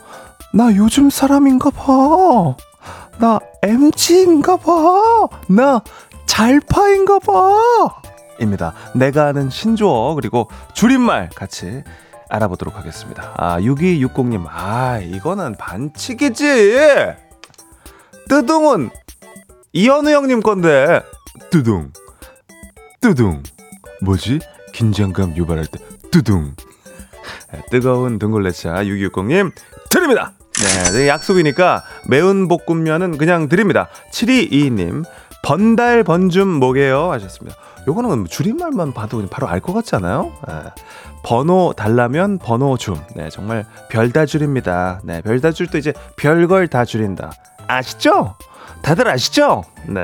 [0.54, 2.56] 나 요즘 사람인가 봐.
[3.20, 5.28] 나 MG인가 봐.
[5.48, 5.82] 나
[6.26, 8.02] 잘파인가 봐.
[8.40, 8.74] 입니다.
[8.96, 11.84] 내가 아는 신조어 그리고 줄임말 같이
[12.30, 13.34] 알아보도록 하겠습니다.
[13.38, 14.46] 아, 6260님.
[14.50, 16.78] 아, 이거는 반칙이지.
[18.30, 18.90] 뜨둥은
[19.74, 21.02] 이현우 형님 건데.
[21.50, 21.92] 뜨둥.
[23.02, 23.44] 뜨둥.
[24.02, 24.40] 뭐지?
[24.74, 25.80] 긴장감 유발할 때.
[27.52, 29.52] 네, 뜨거운 등골레차 6260님
[29.90, 30.34] 드립니다.
[30.56, 33.88] 네, 네, 약속이니까 매운 볶음면은 그냥 드립니다.
[34.12, 35.04] 7222님
[35.44, 37.58] 번달 번줌 뭐게요 하셨습니다.
[37.88, 40.32] 요거는 줄임말만 봐도 바로 알 것 같지 않아요?
[40.48, 40.54] 네.
[41.24, 42.96] 번호 달라면 번호 줌.
[43.16, 45.02] 네, 정말 별다 줄입니다.
[45.04, 47.32] 네, 별다 줄도 이제 별걸 다 줄인다.
[47.68, 48.36] 아시죠?
[48.82, 49.64] 다들 아시죠?
[49.88, 50.04] 네.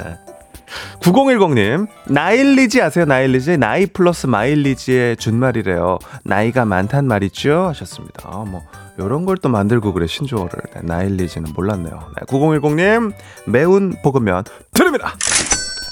[1.01, 3.05] 9010님, 나일리지 아세요?
[3.05, 3.57] 나일리지?
[3.57, 5.99] 나이 플러스 마일리지의 준말이래요.
[6.23, 7.67] 나이가 많단 말이죠?
[7.69, 8.29] 하셨습니다.
[8.31, 8.61] 아, 뭐,
[8.99, 10.51] 요런 걸 또 만들고 그래, 신조어를.
[10.75, 12.11] 네, 나일리지는 몰랐네요.
[12.19, 13.13] 네, 9010님,
[13.47, 15.13] 매운 볶음면 드립니다!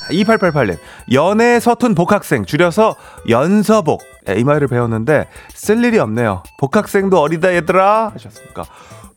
[0.09, 0.77] 2888님,
[1.13, 2.95] 연애 서툰 복학생, 줄여서
[3.29, 4.01] 연서복.
[4.25, 6.43] 네, 이 말을 배웠는데, 쓸 일이 없네요.
[6.59, 8.11] 복학생도 어리다, 얘들아!
[8.13, 8.65] 하셨습니까?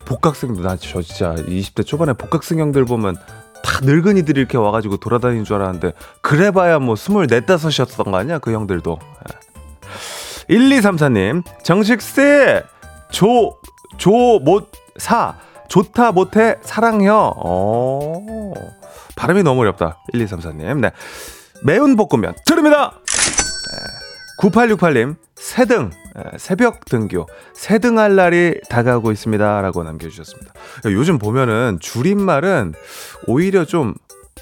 [0.04, 3.16] 복학생도, 나 저 진짜 20대 초반에 복학생 형들 보면
[3.62, 8.98] 다 늙은이들이 이렇게 와가지고 돌아다니는 줄 알았는데 그래봐야 뭐 스물넷 다섯이었던 거 아니야 그 형들도.
[10.48, 12.62] 1234님 정식세
[13.10, 15.34] 조조 못 사
[15.68, 17.34] 좋다 못해 사랑혀.
[17.36, 18.52] 어.
[19.16, 19.98] 발음이 너무 어렵다.
[20.12, 20.90] 1234님 네.
[21.62, 22.92] 매운 볶음면 드립니다.
[22.94, 22.99] 네.
[24.40, 25.90] 9868님 새등
[26.38, 30.52] 새벽 등교 새등할 날이 다가오고 있습니다 라고 남겨주셨습니다.
[30.86, 32.74] 요즘 보면은 줄임말은
[33.26, 33.94] 오히려 좀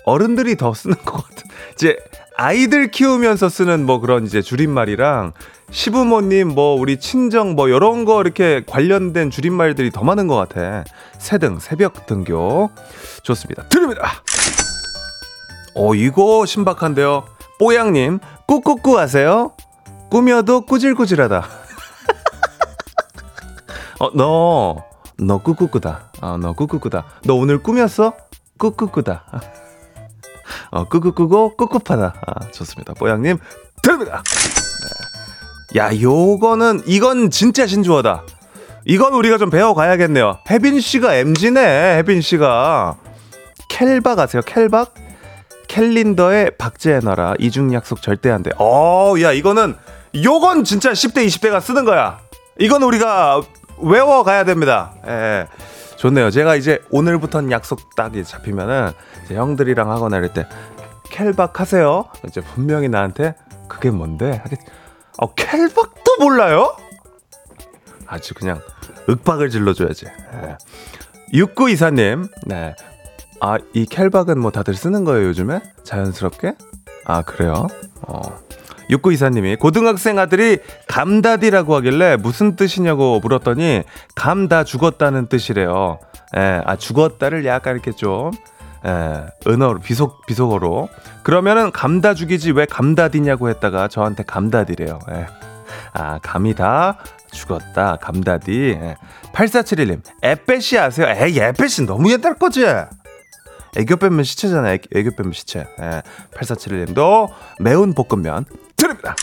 [0.04, 1.96] 어른들이 더 쓰는 것 같은 이제
[2.36, 5.32] 아이들 키우면서 쓰는 뭐 그런 이제 줄임말이랑
[5.70, 10.84] 시부모님 뭐 우리 친정 뭐 이런 거 이렇게 관련된 줄임말들이 더 많은 것 같아.
[11.18, 12.70] 새등 새벽 등교
[13.24, 13.68] 좋습니다.
[13.68, 14.08] 드립니다.
[15.74, 17.24] 어 이거 신박한데요.
[17.58, 19.52] 뽀양님 꾹꾹꾹 하세요.
[20.10, 21.46] 꾸며도 꾸질꾸질하다.
[24.00, 24.84] 어, 너,
[25.18, 26.10] 너 끄끄끄다.
[26.20, 27.04] 어, 너 끄끄끄다.
[27.24, 28.12] 너 오늘 꾸몄어?
[28.58, 29.24] 끄끄끄다.
[30.70, 32.14] 어, 끄끄끄고 끄끄파다.
[32.26, 32.94] 아, 좋습니다.
[32.94, 33.38] 뽀양님,
[33.82, 34.22] 드립니다.
[35.74, 35.80] 네.
[35.80, 38.22] 야, 요거는, 이건 진짜 신조어다.
[38.84, 40.38] 이건 우리가 좀 배워가야겠네요.
[40.50, 42.96] 혜빈 씨가 MG네, 혜빈 씨가.
[43.68, 44.40] 켈박 아세요?
[44.46, 44.94] 켈박?
[45.68, 47.34] 캘린더의 박제해 놔라.
[47.38, 48.50] 이중 약속 절대 안 돼.
[48.58, 49.76] 어, 야, 이거는
[50.14, 52.20] 요건 진짜 10대, 20대가 쓰는 거야.
[52.58, 53.42] 이건 우리가
[53.78, 54.94] 외워가야 됩니다.
[55.06, 55.46] 예.
[55.96, 56.30] 좋네요.
[56.30, 58.92] 제가 이제 오늘부터는 약속 딱 잡히면은
[59.28, 60.46] 형들이랑 하거나 이럴 때
[61.10, 62.04] 켈박 하세요.
[62.26, 63.34] 이제 분명히 나한테
[63.68, 64.30] 그게 뭔데?
[64.42, 64.58] 하겠.
[65.18, 66.76] 어, 켈박도 몰라요?
[68.06, 68.60] 아주 그냥
[69.08, 70.06] 윽박을 질러줘야지.
[70.06, 70.56] 예.
[71.32, 72.74] 6924님, 네.
[73.40, 75.60] 아, 이 켈박은 뭐 다들 쓰는 거예요, 요즘에?
[75.84, 76.54] 자연스럽게?
[77.04, 77.66] 아, 그래요?
[78.02, 78.38] 어.
[78.90, 83.82] 육구 이사님이 고등학생 아들이 감다디라고 하길래 무슨 뜻이냐고 물었더니
[84.14, 85.98] 감 다 죽었다는 뜻이래요.
[86.36, 88.30] 예, 아 죽었다를 약간 이렇게 좀
[88.86, 90.88] 예, 은어로 비속 비속어로
[91.22, 94.98] 그러면은 감다 죽이지 왜 감다디냐고 했다가 저한테 감다디래요.
[95.12, 95.26] 예.
[95.92, 96.96] 아 감이 다
[97.30, 98.78] 죽었다 감다디.
[98.80, 98.96] 예.
[99.32, 101.06] 8471님 에빼시 아세요?
[101.08, 102.64] 에이 에빼시 너무 옛날 거지.
[103.76, 104.72] 애교 빼면 시체잖아.
[104.72, 105.66] 애, 애교 빼면 시체.
[105.80, 106.02] 예.
[106.34, 107.28] 8471님도
[107.60, 108.46] 매운 볶음면
[108.78, 109.14] 드립니다.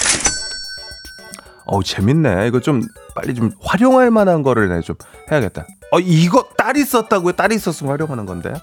[1.66, 2.48] 어우, 재밌네.
[2.48, 2.84] 이거 좀
[3.16, 4.96] 빨리 좀 활용할 만한 거를 내좀
[5.32, 5.66] 해야겠다.
[5.92, 7.34] 어, 이거 딸이 썼다고요?
[7.34, 8.54] 딸이 썼으면 활용하는 건데.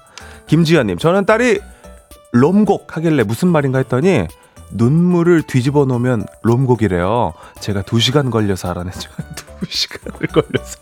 [0.47, 1.59] 김지현님, 저는 딸이
[2.31, 4.27] 롬곡 하길래 무슨 말인가 했더니
[4.71, 7.33] 눈물을 뒤집어 놓으면 롬곡이래요.
[7.59, 9.09] 제가 두 시간 걸려서 알아냈죠.
[9.35, 10.77] 두 시간을 걸려서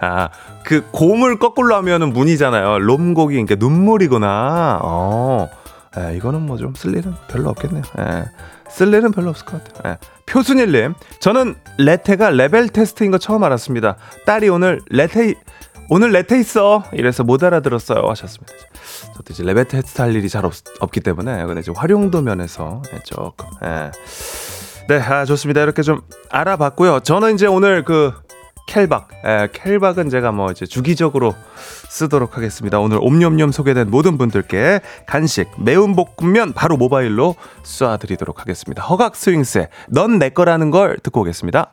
[0.00, 0.28] 아,
[0.64, 2.80] 그 곰을 거꾸로 하면은 문이잖아요.
[2.80, 4.80] 롬곡이 그러니까 눈물이구나.
[4.82, 5.48] 어.
[5.96, 7.82] 에, 이거는 뭐 좀 쓸 일은 별로 없겠네요.
[7.98, 8.24] 에,
[8.70, 9.92] 쓸 일은 별로 없을 것 같아요.
[9.92, 9.98] 에.
[10.26, 13.96] 표순일님, 저는 레테가 레벨 테스트인 거 처음 알았습니다.
[14.26, 15.34] 딸이 오늘 레테
[15.88, 18.52] 오늘 레테 있어 이래서 못 알아들었어요 하셨습니다.
[19.16, 23.00] 저도 이제 레벨 테스트 할 일이 잘 없, 없기 때문에 근데 이제 활용도 면에서 예,
[23.02, 23.90] 조금 예.
[24.88, 25.62] 네, 아, 좋습니다.
[25.62, 27.00] 이렇게 좀 알아봤고요.
[27.00, 28.12] 저는 이제 오늘 그
[28.70, 29.08] 켈박.
[29.24, 31.34] 에, 켈박은 제가 뭐 이제 주기적으로
[31.88, 32.78] 쓰도록 하겠습니다.
[32.78, 38.82] 오늘 옴뇸뇸 소개된 모든 분들께 간식, 매운 볶음면 바로 모바일로 쏴드리도록 하겠습니다.
[38.84, 41.72] 허각 스윙스의 넌 내 거라는 걸 듣고 오겠습니다.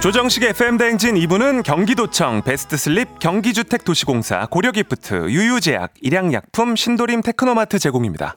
[0.00, 8.36] 조정식의 FM대행진 2부는 경기도청, 베스트슬립, 경기주택도시공사, 고려기프트, 유유제약, 일양약품, 신도림 테크노마트 제공입니다.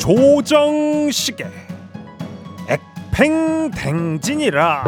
[0.00, 1.46] 조정식의
[3.12, 4.84] 팽댕진이라.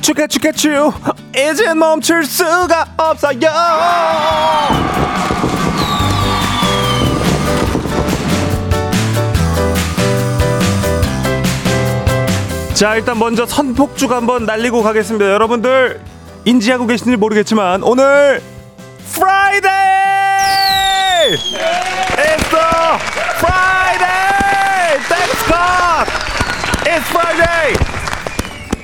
[0.00, 0.92] 축하 축하 축
[1.36, 3.38] 이제 멈출 수가 없어요
[12.80, 16.00] 자 일단 먼저 선폭죽 한번 날리고 가겠습니다 여러분들
[16.46, 18.40] 인지하고 계신지 모르겠지만 오늘
[19.12, 19.70] Friday
[22.16, 22.64] It's the
[23.36, 26.10] Friday Thanks God
[26.86, 27.76] It's Friday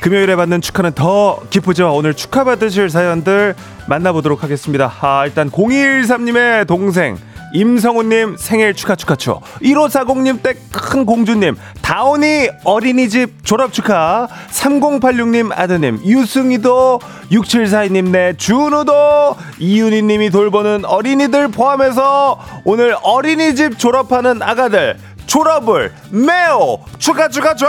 [0.03, 1.95] 금요일에 받는 축하는 더 기쁘죠.
[1.95, 3.55] 오늘 축하받으실 사연들
[3.89, 4.93] 만나보도록 하겠습니다.
[5.01, 7.17] 아, 일단 0213님의 동생
[7.53, 11.57] 임성우님 생일 축하 축하 축 1540님 댁 큰 공주님.
[11.83, 14.29] 다온이 어린이집 졸업 축하.
[14.51, 16.01] 3086님 아드님.
[16.05, 18.11] 유승이도 6742님.
[18.11, 27.69] 내 준우도 이윤희님이 돌보는 어린이들 포함해서 오늘 어린이집 졸업하는 아가들 졸업을 매우 축하 축하 축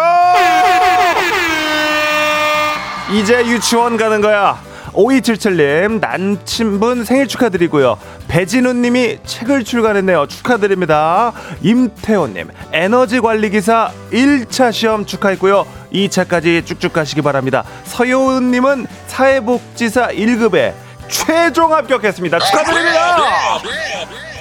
[3.13, 4.66] 이제 유치원 가는 거야.
[4.97, 7.97] 5277님, 남친분 생일 축하드리고요.
[8.27, 10.25] 배진우님이 책을 출간했네요.
[10.25, 11.33] 축하드립니다.
[11.61, 15.67] 임태호님, 에너지 관리 기사 1차 시험 축하했고요.
[15.93, 17.63] 2차까지 쭉쭉 가시기 바랍니다.
[17.83, 20.73] 서효은님은 사회복지사 1급에
[21.07, 22.39] 최종 합격했습니다.
[22.39, 23.17] 축하드립니다.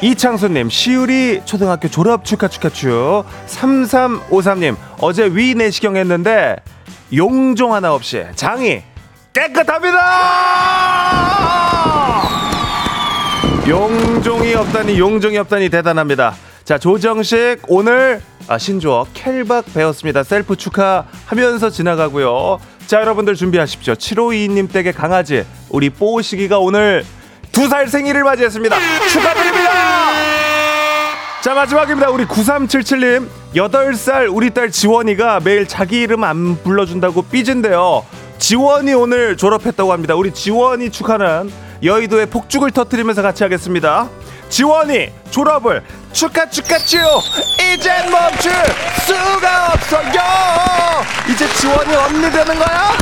[0.00, 3.24] 이창수님, 시우리 초등학교 졸업 축하 축하 축.
[3.46, 6.56] 3353님, 어제 위 내시경 했는데
[7.14, 8.82] 용종 하나 없이 장이
[9.36, 9.98] 깨끗합니다.
[13.68, 16.34] 용종이 없다니 용종이 없다니 대단합니다.
[16.64, 20.22] 자 조정식 오늘 아, 신조어 켈박 배웠습니다.
[20.22, 22.60] 셀프 축하하면서 지나가고요.
[22.86, 23.94] 자 여러분들 준비하십시오.
[23.94, 27.04] 7522님 댁의 강아지 우리 뽀시기가 오늘
[27.52, 28.76] 두 살 생일을 맞이했습니다.
[29.10, 29.70] 축하드립니다.
[31.42, 38.04] 자 마지막입니다 우리 9377님 8살 우리 딸 지원이가 매일 자기 이름 안 불러준다고 삐진대요
[38.38, 40.14] 지원이 오늘 졸업했다고 합니다.
[40.14, 41.50] 우리 지원이 축하는
[41.82, 44.08] 여의도에 폭죽을 터뜨리면서 같이 하겠습니다.
[44.48, 46.96] 지원이 졸업을 축하 축하쭈
[47.60, 48.52] 이젠 멈출
[49.04, 50.22] 수가 없어요!
[51.32, 52.92] 이제 지원이 언니 되는 거야?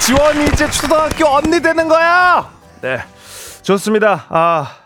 [0.00, 2.50] 지원이 이제 초등학교 언니 되는 거야?
[2.82, 2.98] 네
[3.62, 4.26] 좋습니다.
[4.28, 4.76] 아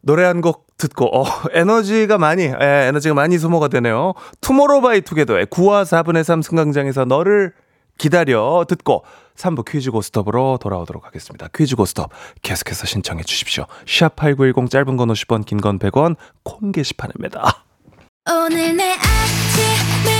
[0.00, 2.54] 노래 한 곡 듣고 어, 에너지가 많이 에,
[2.88, 4.14] 에너지가 많이 소모가 되네요.
[4.40, 7.52] 투모로우바이 투게더의 9와 4분의 3 승강장에서 너를
[8.00, 9.04] 기다려 듣고
[9.36, 11.48] 3부 퀴즈 고스톱으로 돌아오도록 하겠습니다.
[11.54, 12.10] 퀴즈 고스톱
[12.40, 13.66] 계속해서 신청해 주십시오.
[13.84, 17.64] 샵8910 짧은 건 50원 긴 건 100원 콩 게시판입니다.
[18.30, 20.19] 오늘 내 아침을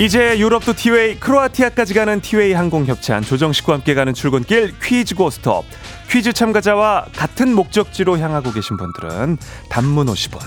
[0.00, 5.64] 이제 유럽도 티웨이, 크로아티아까지 가는 티웨이 항공 협찬 조정식과 함께 가는 출근길 퀴즈 고스톱.
[6.10, 9.38] 퀴즈 참가자와 같은 목적지로 향하고 계신 분들은
[9.68, 10.40] 단문 50원,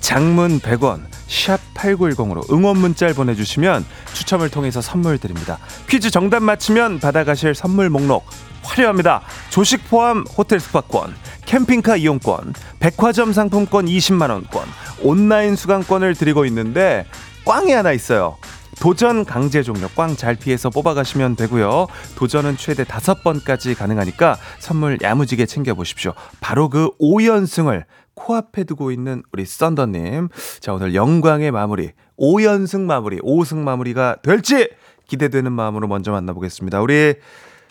[0.00, 3.84] 장문 100원, 샵 8910으로 응원 문자를 보내주시면
[4.14, 5.58] 추첨을 통해서 선물 드립니다.
[5.86, 8.24] 퀴즈 정답 맞히면 받아가실 선물 목록
[8.62, 9.20] 화려합니다.
[9.50, 14.64] 조식 포함 호텔 스파권, 캠핑카 이용권, 백화점 상품권 20만원권,
[15.02, 17.04] 온라인 수강권을 드리고 있는데
[17.44, 18.38] 꽝이 하나 있어요.
[18.80, 21.86] 도전 강제 종료 꽝 잘 피해서 뽑아가시면 되고요.
[22.16, 26.12] 도전은 최대 다섯 번까지 가능하니까 선물 야무지게 챙겨보십시오.
[26.40, 30.28] 바로 그 5연승을 코앞에 두고 있는 우리 썬더님.
[30.60, 34.70] 자, 오늘 영광의 마무리, 5연승 마무리, 5승 마무리가 될지
[35.08, 36.80] 기대되는 마음으로 먼저 만나보겠습니다.
[36.80, 37.14] 우리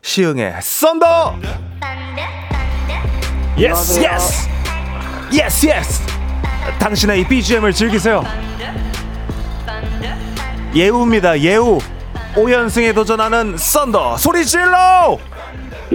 [0.01, 1.37] 시흥의 썬더!
[3.57, 4.49] yes, yes!
[5.31, 6.01] yes, yes!
[6.79, 8.23] 당신의 이 BGM을 즐기세요.
[10.75, 11.39] 예우입니다.
[11.41, 11.77] 예우.
[12.35, 15.17] 5연승에 도전하는 썬더 소리 질러!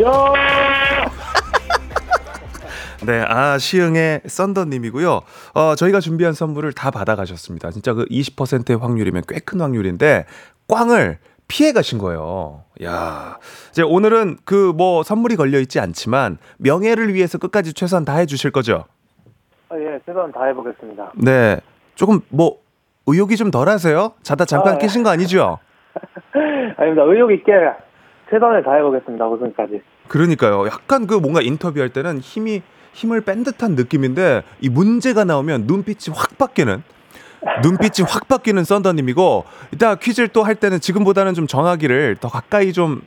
[3.05, 5.21] 네, 아 시흥의 썬더님이고요.
[5.55, 7.71] 어 저희가 준비한 선물을 다 받아가셨습니다.
[7.73, 10.27] 진짜 그 20%의 확률이면 꽤 큰 확률인데
[10.69, 11.19] 꽝을
[11.49, 12.63] 피해 가신 거예요.
[12.85, 13.39] 야,
[13.71, 18.85] 이제 오늘은 그 뭐 선물이 걸려 있지 않지만 명예를 위해서 끝까지 최선 다해 주실 거죠?
[19.71, 21.13] 아, 예, 최선 다해 보겠습니다.
[21.17, 21.61] 네,
[21.97, 22.59] 조금 뭐
[23.11, 24.13] 의욕이 좀 덜하세요?
[24.23, 24.79] 자다 잠깐 아, 예.
[24.79, 25.59] 깨신 거 아니죠?
[26.77, 27.03] 아닙니다.
[27.07, 27.53] 의욕 있게
[28.31, 29.27] 최선을 다해보겠습니다.
[29.27, 29.81] 우승까지.
[30.09, 30.67] 그러니까요.
[30.67, 36.37] 약간 그 뭔가 인터뷰할 때는 힘이 힘을 뺀 듯한 느낌인데 이 문제가 나오면 눈빛이 확
[36.39, 36.83] 바뀌는
[37.63, 43.03] 눈빛이 확 바뀌는 썬더님이고 이따 퀴즈를 또 할 때는 지금보다는 좀 전화기를 더 가까이 좀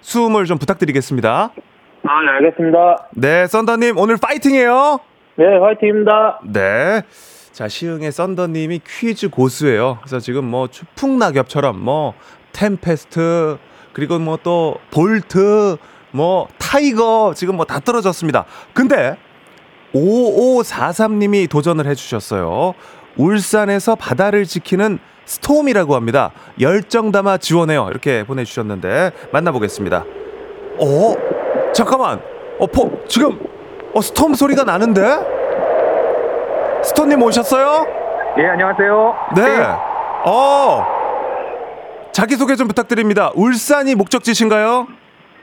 [0.00, 1.50] 수음을 좀 부탁드리겠습니다.
[2.06, 3.08] 아, 네, 알겠습니다.
[3.12, 4.98] 네, 썬더님 오늘 파이팅해요.
[5.36, 6.40] 네, 화이팅입니다.
[6.44, 7.02] 네.
[7.54, 9.98] 자, 시흥의 썬더님이 퀴즈 고수예요.
[10.02, 12.14] 그래서 지금 뭐 추풍낙엽처럼 뭐
[12.52, 13.58] 템페스트
[13.92, 15.76] 그리고 뭐 또 볼트
[16.10, 18.44] 뭐 타이거 지금 뭐 다 떨어졌습니다.
[18.72, 19.16] 근데
[19.94, 22.74] 5543님이 도전을 해주셨어요.
[23.16, 26.32] 울산에서 바다를 지키는 스톰이라고 합니다.
[26.58, 27.86] 열정 담아 지원해요.
[27.88, 30.04] 이렇게 보내주셨는데 만나보겠습니다.
[30.78, 31.14] 어?
[31.72, 32.20] 잠깐만.
[32.58, 33.38] 어, 포, 지금
[33.94, 35.43] 어, 스톰 소리가 나는데?
[36.84, 37.86] 스톰님 오셨어요?
[38.38, 39.16] 예, 안녕하세요.
[39.36, 39.42] 네.
[40.26, 40.86] 어.
[42.12, 43.30] 자기소개 좀 부탁드립니다.
[43.34, 44.86] 울산이 목적지신가요?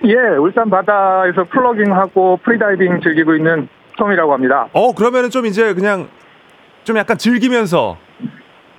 [0.06, 3.68] 예, 울산 바다에서 plogging하고 freediving 즐기고 있는
[3.98, 4.68] 톰이라고 합니다.
[4.74, 6.08] 어, 그러면은 좀 이제 그냥
[6.84, 7.98] 좀 약간 즐기면서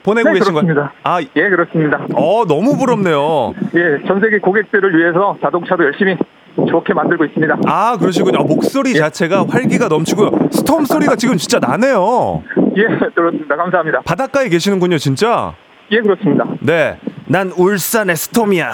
[0.02, 0.52] 보내고 네, 계신?
[0.52, 0.92] 그렇습니다.
[1.04, 1.98] 아, 예, 그렇습니다.
[2.14, 3.54] 어, 너무 부럽네요.
[3.76, 6.16] 예, 전 세계 고객들을 위해서 자동차도 열심히
[6.56, 7.58] 좋게 만들고 있습니다.
[7.66, 8.40] 아, 그러시군요.
[8.40, 10.30] 아, 목소리 자체가 활기가 넘치고요.
[10.50, 12.42] 스톰 소리가 지금 진짜 나네요.
[12.76, 12.84] 예,
[13.14, 13.56] 그렇습니다.
[13.56, 14.00] 감사합니다.
[14.04, 15.54] 바닷가에 계시는군요, 진짜.
[15.90, 16.44] 예, 그렇습니다.
[16.60, 16.98] 네.
[17.26, 18.72] 난 울산의 스톰이야.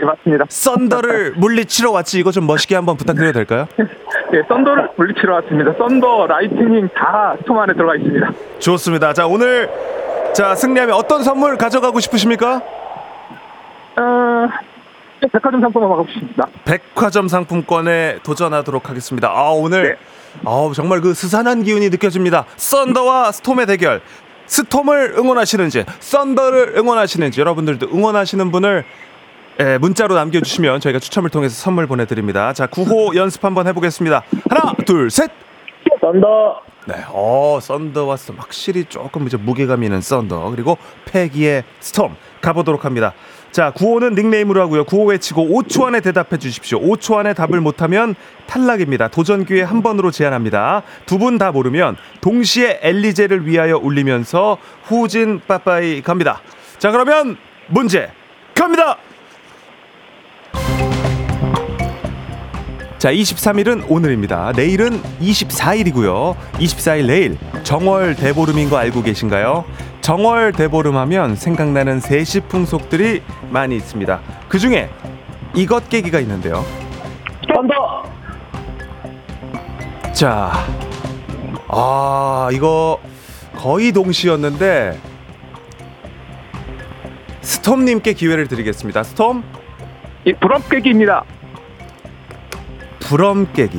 [0.00, 0.44] 예, 맞습니다.
[0.48, 2.18] 썬더를 물리치러 왔지.
[2.18, 3.66] 이거 좀 멋있게 한번 부탁드려도 될까요?
[4.32, 5.72] 예, 썬더를 물리치러 왔습니다.
[5.78, 8.30] 썬더, lightning 다 스톰 안에 들어가 있습니다.
[8.58, 9.12] 좋습니다.
[9.12, 9.68] 자, 오늘
[10.34, 12.60] 자, 승리하면 어떤 선물 가져가고 싶으십니까?
[13.96, 14.48] 어,
[15.32, 16.48] 백화점 상품을 먹고 싶습니다.
[16.64, 19.28] 백화점 상품권에 도전하도록 하겠습니다.
[19.28, 19.96] 아, 오늘 네.
[20.44, 22.44] 아우, 정말 그 스산한 기운이 느껴집니다.
[22.56, 24.00] 썬더와 스톰의 대결.
[24.46, 28.84] 스톰을 응원하시는지, 썬더를 응원하시는지 여러분들도 응원하시는 분을
[29.60, 32.52] 예, 문자로 남겨주시면 저희가 추첨을 통해서 선물 보내드립니다.
[32.52, 34.22] 자, 구호 연습 한번 해보겠습니다.
[34.50, 35.30] 하나, 둘, 셋.
[36.00, 42.84] 썬더, 네, 어, 썬더와 스톰 확실히 조금 이제 무게감 있는 썬더 그리고 패기의 스톰 가보도록
[42.84, 43.14] 합니다.
[43.54, 44.82] 자, 구호는 닉네임으로 하고요.
[44.82, 46.80] 구호 외치고 5초 안에 대답해 주십시오.
[46.80, 48.16] 5초 안에 답을 못하면
[48.48, 49.06] 탈락입니다.
[49.06, 50.82] 도전 기회 한 번으로 제한합니다.
[51.06, 56.40] 두 분 다 모르면 동시에 엘리제를 위하여 울리면서 후진 빠빠이 갑니다.
[56.78, 57.36] 자, 그러면
[57.68, 58.10] 문제
[58.56, 58.96] 갑니다.
[63.04, 64.52] 자, 23일은 오늘입니다.
[64.56, 66.34] 내일은 24일이고요.
[66.54, 69.66] 24일 내일 정월 대보름인 거 알고 계신가요?
[70.00, 74.20] 정월 대보름 하면 생각나는 세시 풍속들이 많이 있습니다.
[74.48, 74.88] 그 중에
[75.54, 76.64] 이것 깨기가 있는데요.
[77.46, 78.04] 썬더,
[80.14, 80.52] 자,
[81.68, 82.98] 아, 이거
[83.54, 84.98] 거의 동시였는데
[87.42, 89.02] 스톰님께 기회를 드리겠습니다.
[89.02, 89.44] 스톰,
[90.26, 91.24] 예, 부럽깨기입니다.
[93.08, 93.78] 부럼 깨기.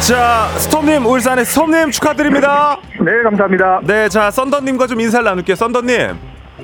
[0.00, 2.78] 자, 스톰님, 울산의 스톰님 축하드립니다.
[2.98, 3.80] 네, 감사합니다.
[3.84, 5.54] 네, 자, 썬더님과 좀 인사를 나눌게요.
[5.54, 6.16] 썬더님.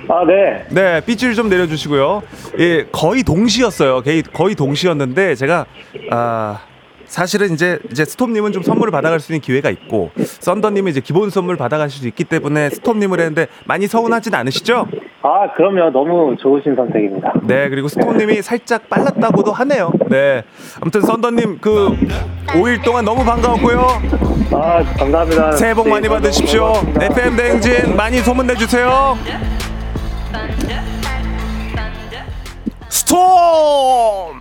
[0.08, 0.64] 아, 네.
[0.70, 2.22] 네, 삐질 좀 내려주시고요.
[2.58, 4.02] 예, 거의 동시였어요.
[4.02, 5.66] 거의, 거의 동시였는데 제가
[6.10, 6.60] 아
[7.06, 11.56] 사실은 이제 이제 스톰님은 좀 선물을 받아갈 수 있는 기회가 있고 썬더님은 이제 기본 선물
[11.56, 14.86] 받아갈 수 있기 때문에 스톰님을 했는데 많이 서운하진 않으시죠?
[15.22, 15.90] 아, 그럼요.
[15.90, 17.32] 너무 좋으신 선택입니다.
[17.44, 19.90] 네, 그리고 스톤님이 살짝 빨랐다고도 하네요.
[20.10, 20.42] 네.
[20.80, 21.96] 아무튼 썬더님 그
[22.48, 23.86] 5일 동안 너무 반가웠고요.
[24.52, 25.52] 아, 감사합니다.
[25.52, 26.72] 새해 복 많이 네, 너무 받으십시오.
[27.00, 29.16] FM 대행진 많이 소문 내주세요.
[32.88, 33.18] 스톰!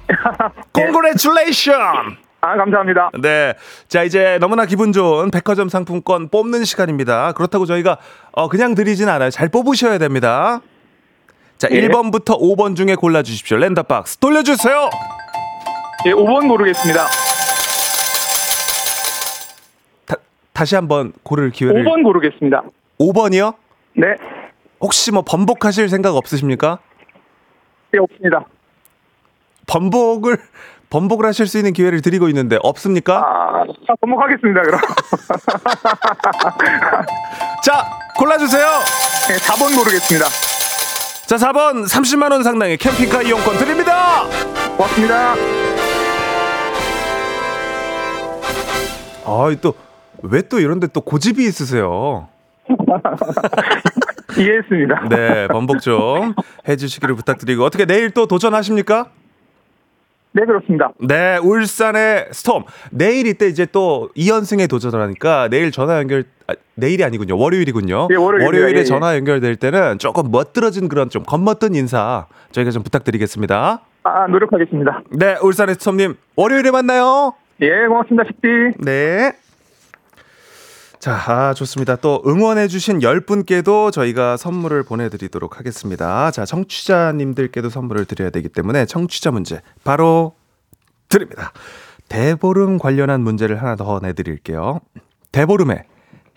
[0.73, 2.22] congratulation!
[2.45, 3.09] 아, 감사합니다.
[3.21, 3.53] 네.
[3.87, 7.31] 자, 이제 너무나 기분 좋은 백화점 상품권 뽑는 시간입니다.
[7.31, 7.97] 그렇다고 저희가
[8.33, 9.29] 어, 그냥 드리진 않아요.
[9.29, 10.59] 잘 뽑으셔야 됩니다.
[11.57, 11.87] 자, 예.
[11.87, 13.55] 1번부터 5번 중에 골라주십시오.
[13.55, 14.89] random box 돌려주세요.
[16.07, 17.05] 예, 5번 고르겠습니다.
[20.05, 20.15] 다,
[20.51, 21.85] 다시 한번 고를 기회를.
[21.85, 22.61] 5번 고르겠습니다.
[22.99, 23.53] 5번이요?
[23.95, 24.07] 네,
[24.81, 26.79] 혹시 뭐 번복하실 생각 없으십니까?
[27.93, 28.45] 예, 없습니다.
[29.65, 30.37] 번복을
[30.93, 33.17] 번복을 하실 수 있는 기회를 드리고 있는데 없습니까?
[33.17, 34.79] 아, 자, 번복하겠습니다, 그럼.
[37.65, 37.83] 자,
[38.15, 38.63] 골라주세요.
[39.31, 40.27] 예, 4번 고르겠습니다.
[41.25, 44.25] 자, 4번 30만 원 상당의 캠핑카 이용권 드립니다.
[44.77, 45.33] 고맙습니다.
[49.25, 49.73] 아, 또
[50.25, 52.29] 왜 또 이런데 또 고집이 있으세요?
[54.37, 55.07] 이해했습니다.
[55.09, 56.33] 네, 번복 좀
[56.67, 59.07] 해주시기를 부탁드리고 어떻게 내일 또 도전하십니까?
[60.34, 60.91] 네, 그렇습니다.
[60.99, 62.63] 네, 울산의 스톰.
[62.91, 67.38] 내일 이때 이제 또 2연승에 도전을 하니까 내일 전화 연결, 아, 내일이 아니군요.
[67.38, 68.07] 월요일이군요.
[68.11, 68.67] 예, 월요일입니다.
[68.67, 68.84] 에 예, 예.
[68.84, 73.81] 전화 연결될 때는 조금 멋들어진 그런 좀 겉멋든 인사 저희가 좀 부탁드리겠습니다.
[74.03, 75.03] 아, 노력하겠습니다.
[75.11, 76.15] 네, 울산의 스톰님.
[76.36, 77.34] 월요일에 만나요.
[77.61, 78.84] 예, 고맙습니다, 식디.
[78.84, 79.31] 네.
[81.03, 81.97] 자, 아, 좋습니다.
[81.97, 86.31] 또 응원해주신 10분께도 저희가 선물을 보내드리도록 하겠습니다.
[86.31, 90.33] 자, 청취자님들께도 선물을 드려야 되기 때문에 청취자 문제 바로
[91.09, 91.51] 드립니다.
[92.07, 94.79] 대보름 관련한 문제를 하나 더 내드릴게요.
[95.33, 95.83] 대보름에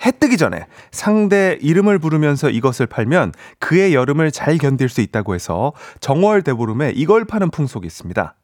[0.05, 5.75] 해 뜨기 전에 상대 이름을 부르면서 이것을 팔면 그의 여름을 잘 견딜 수 있다고 해서
[6.01, 8.35] 정월 대보름에 이걸 파는 풍속이 있습니다.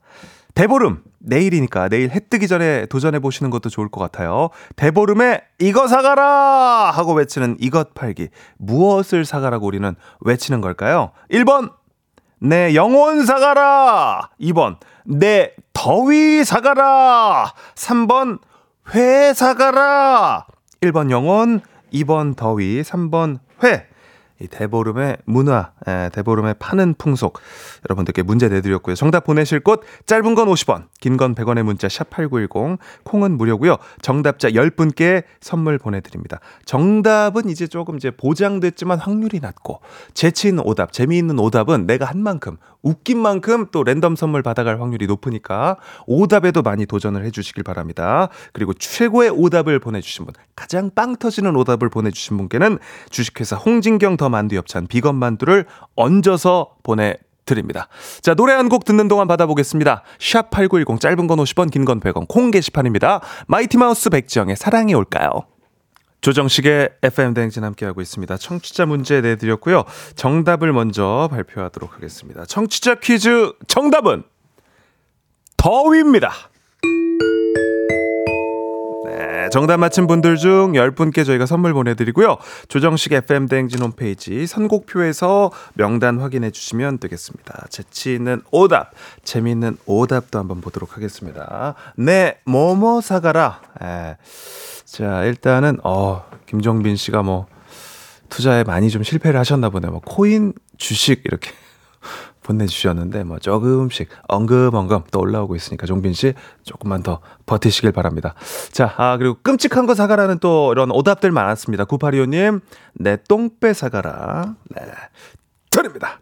[0.54, 4.50] 대보름 내일이니까 내일 해 뜨기 전에 도전해 보시는 것도 좋을 것 같아요.
[4.76, 6.90] 대보름에 이거 사가라!
[6.94, 8.28] 하고 외치는 이것 팔기.
[8.58, 11.12] 무엇을 사가라고 우리는 외치는 걸까요?
[11.30, 11.72] 1번
[12.40, 14.30] 내 영혼 사가라!
[14.40, 17.52] 2번 내 더위 사가라!
[17.74, 18.40] 3번
[18.94, 20.46] 회 사가라!
[20.82, 21.60] 1번 영혼
[21.92, 23.86] 2번 더위 3번 회
[24.42, 27.38] 이 대보름의 문화, 에, 대보름의 파는 풍속
[27.88, 28.94] 여러분들께 문제 내드렸고요.
[28.96, 33.76] 정답 보내실 곳 짧은 건 50원, 긴 건 100원의 문자 샵 8910 콩은 무료고요.
[34.00, 36.40] 정답자 10분께 선물 보내드립니다.
[36.64, 39.80] 정답은 이제 조금 이제 보장됐지만 확률이 낮고
[40.14, 45.06] 재치 있는 오답, 재미있는 오답은 내가 한 만큼 웃긴 만큼 또 랜덤 선물 받아갈 확률이
[45.06, 45.76] 높으니까
[46.06, 48.28] 오답에도 많이 도전을 해주시길 바랍니다.
[48.52, 52.78] 그리고 최고의 오답을 보내주신 분, 가장 빵 터지는 오답을 보내주신 분께는
[53.10, 55.66] 주식회사 홍진경 더 만두 엽찬 비건 만두를
[55.96, 57.14] 얹어서 보내
[57.44, 57.88] 드립니다.
[58.20, 60.04] 자, 노래 한 곡 듣는 동안 받아보겠습니다.
[60.18, 63.20] 샵8910 짧은 건 50원, 긴 건 100원, 콩 게시판입니다.
[63.48, 65.51] 마이티마우스 백지영의 사랑이 올까요?
[66.22, 68.36] 조정식의 FM 대행진 함께하고 있습니다.
[68.38, 69.84] 청취자 문제 내드렸고요.
[70.14, 72.46] 정답을 먼저 발표하도록 하겠습니다.
[72.46, 74.22] 청취자 퀴즈 정답은
[75.56, 76.32] 더위입니다.
[79.04, 82.36] 네, 정답 맞힌 분들 중 10분께 저희가 선물 보내드리고요.
[82.68, 87.66] 조정식 FM 대행진 홈페이지 선곡표에서 명단 확인해 주시면 되겠습니다.
[87.68, 88.92] 재치 있는 오답,
[89.24, 91.74] 재미있는 오답도 한번 보도록 하겠습니다.
[91.96, 93.60] 네, 뭐뭐 사가라.
[93.82, 94.16] 예.
[94.84, 97.46] 자, 일단은, 어, 김정빈 씨가 뭐,
[98.28, 99.90] 투자에 많이 좀 실패를 하셨나 보네요.
[99.90, 101.50] 뭐, 코인, 주식, 이렇게
[102.42, 108.34] 보내 주셨는데, 뭐, 조금씩 엉금엉금 또 올라오고 있으니까, 종빈 씨, 조금만 더 버티시길 바랍니다.
[108.70, 111.84] 자, 아, 그리고 끔찍한 거 사가라는 또 이런 오답들 많았습니다.
[111.84, 112.60] 9825 님,
[112.94, 114.56] 내 똥배 사가라.
[114.74, 114.82] 네.
[115.70, 116.20] 드립니다.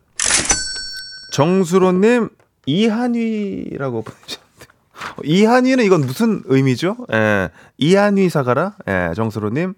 [1.33, 2.29] 정수로 님,
[2.67, 4.50] 이한위라고 보내주셨는데.
[5.25, 6.97] 이한위는 이건 무슨 의미죠?
[7.13, 7.51] 예.
[7.79, 8.77] 이한위 사가라?
[8.89, 9.75] 예, 정수로 님.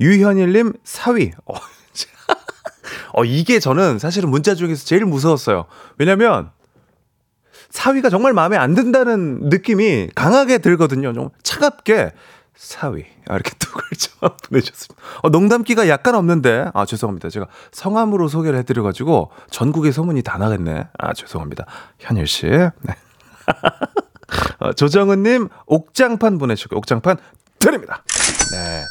[0.00, 1.32] 유현일 님, 사위.
[1.44, 1.54] 어,
[3.12, 5.66] 어, 이게 저는 사실은 문자 중에서 제일 무서웠어요.
[5.98, 6.50] 왜냐면,
[7.70, 11.12] 사위가 정말 마음에 안 든다는 느낌이 강하게 들거든요.
[11.12, 12.12] 좀 차갑게.
[12.60, 13.06] 사위.
[13.26, 14.10] 아, 이렇게 두 글자
[14.44, 15.02] 보내주셨습니다.
[15.22, 16.66] 어, 농담기가 약간 없는데.
[16.74, 17.30] 아, 죄송합니다.
[17.30, 20.88] 제가 성함으로 소개를 해드려가지고 전국에 소문이 다 나겠네.
[20.98, 21.64] 아, 죄송합니다.
[21.98, 22.46] 현일 씨.
[22.46, 22.70] 네.
[24.60, 27.16] 어, 조정은님, 옥장판 보내주셨고, 옥장판
[27.58, 28.04] 드립니다.
[28.52, 28.84] 네.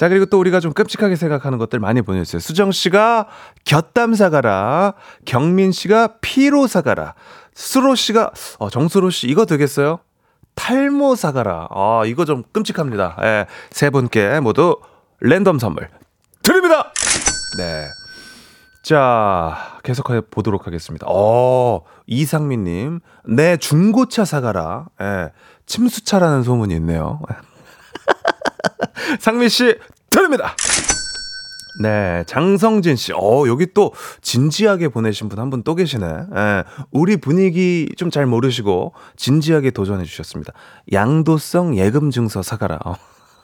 [0.00, 2.40] 자, 그리고 또 우리가 좀 끔찍하게 생각하는 것들 많이 보내주세요.
[2.40, 3.28] 수정씨가
[3.64, 4.94] 곁담 사가라.
[5.26, 7.14] 경민씨가 피로 사가라.
[7.54, 10.00] 수로씨가, 어, 정수로씨, 이거 되겠어요?
[10.54, 11.68] 탈모 사가라.
[11.70, 13.16] 아, 이거 좀 끔찍합니다.
[13.22, 14.76] 예, 세 분께 모두
[15.20, 15.88] 랜덤 선물
[16.42, 16.92] 드립니다!
[17.58, 17.88] 네.
[18.82, 21.06] 자, 계속해 보도록 하겠습니다.
[21.08, 23.00] 어, 이상민님.
[23.26, 24.86] 내 중고차 사가라.
[25.00, 25.32] 예,
[25.66, 27.20] 침수차라는 소문이 있네요.
[29.20, 29.78] 상민 씨,
[30.10, 30.54] 드립니다!
[31.80, 33.12] 네, 장성진 씨.
[33.14, 36.06] 어, 여기 또 진지하게 보내신 분 한 분 또 계시네.
[36.06, 40.52] 예, 우리 분위기 좀 잘 모르시고 진지하게 도전해 주셨습니다.
[40.92, 42.78] 양도성 예금 증서 사가라.
[42.84, 42.94] 어,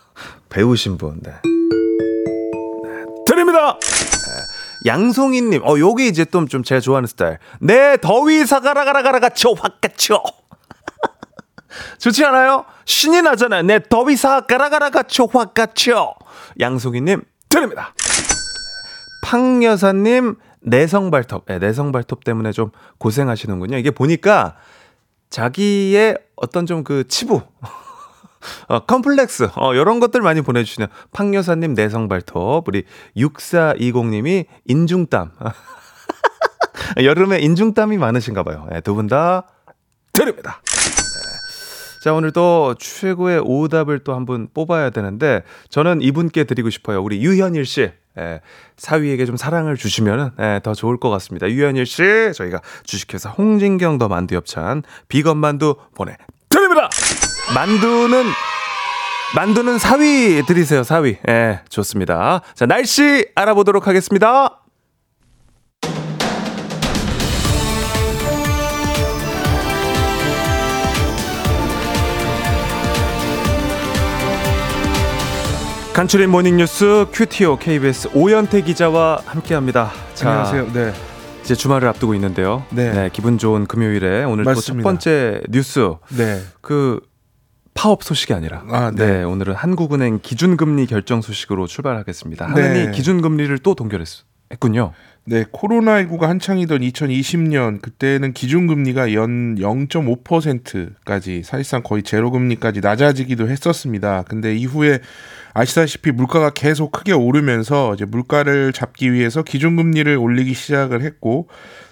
[0.51, 1.21] 배우신 분.
[1.23, 1.31] 네.
[1.33, 3.79] 네, 드립니다!
[3.79, 7.39] 예, 양송이님, 어, 요게 이제 좀, 좀 제가 좋아하는 스타일.
[7.61, 10.23] 네, 더위 사가라, 가라, 가라, 가 쳐, 확, 가쳐.
[11.99, 12.65] 좋지 않아요?
[12.85, 13.63] 신이 나잖아요.
[13.63, 16.15] 내 더위 사 가라가라 가 쳐 확 가쳐.
[16.61, 17.95] 양송이님 드립니다.
[19.23, 23.77] 팡 여사님 내성 발톱, 네, 내성 발톱 때문에 좀 고생하시는군요.
[23.77, 24.57] 이게 보니까
[25.31, 27.43] 자기의 어떤 좀 그 치부,
[28.69, 30.89] 어, 컴플렉스, 어, 이런 것들 많이 보내주시네요.
[31.13, 32.85] 팡 여사님 내성 발톱, 우리
[33.17, 35.33] 6420님이 인중땀.
[37.03, 38.67] 여름에 인중땀이 많으신가 봐요.
[38.71, 39.45] 네, 두분 다
[40.13, 40.63] 드립니다.
[42.03, 47.03] 자, 오늘 또 최고의 오답을 또 한 분 뽑아야 되는데, 저는 이분께 드리고 싶어요.
[47.03, 47.91] 우리 유현일 씨.
[48.19, 48.41] 예,
[48.77, 51.49] 사위에게 좀 사랑을 주시면 예, 더 좋을 것 같습니다.
[51.49, 52.03] 유현일 씨,
[52.35, 56.89] 저희가 주식회사 홍진경 더 만두 엽찬 비건 만두 보내드립니다!
[57.55, 58.25] 만두는,
[59.37, 61.17] 만두는 사위 드리세요, 사위.
[61.29, 62.41] 예, 좋습니다.
[62.55, 64.63] 자, 날씨 알아보도록 하겠습니다.
[75.99, 79.91] 간추린 모닝뉴스 큐티오 KBS 오연태 기자와 함께합니다.
[80.15, 80.73] 자, 안녕하세요.
[80.73, 80.93] 네.
[81.43, 82.65] 이제 주말을 앞두고 있는데요.
[82.71, 83.11] 네.
[83.13, 84.77] 기분 좋은 금요일에 오늘 또 첫.
[84.77, 86.41] 번째 뉴스 네.
[86.61, 87.01] 그
[87.75, 89.07] 파업 소식이 아니라 아, 네.
[89.07, 89.23] 네.
[89.25, 92.55] 오늘은 한국은행 기준금리 결정 소식으로 출발하겠습니다.
[92.55, 92.63] 네.
[92.63, 94.93] 한은이 기준금리를 또 동결했군요.
[95.25, 104.23] 네, 코로나19가 한창이던 2020년 그때는 기준금리가 연 0.5%까지 사실상 거의 제로금리까지 낮아지기도 했었습니다.
[104.29, 105.01] 근데 이후에
[105.59, 111.49] 아시다시피 물가가 계속 크게 오르면서 이제 물가를 잡기 위해서 기준금리를 올리기 시작을 했고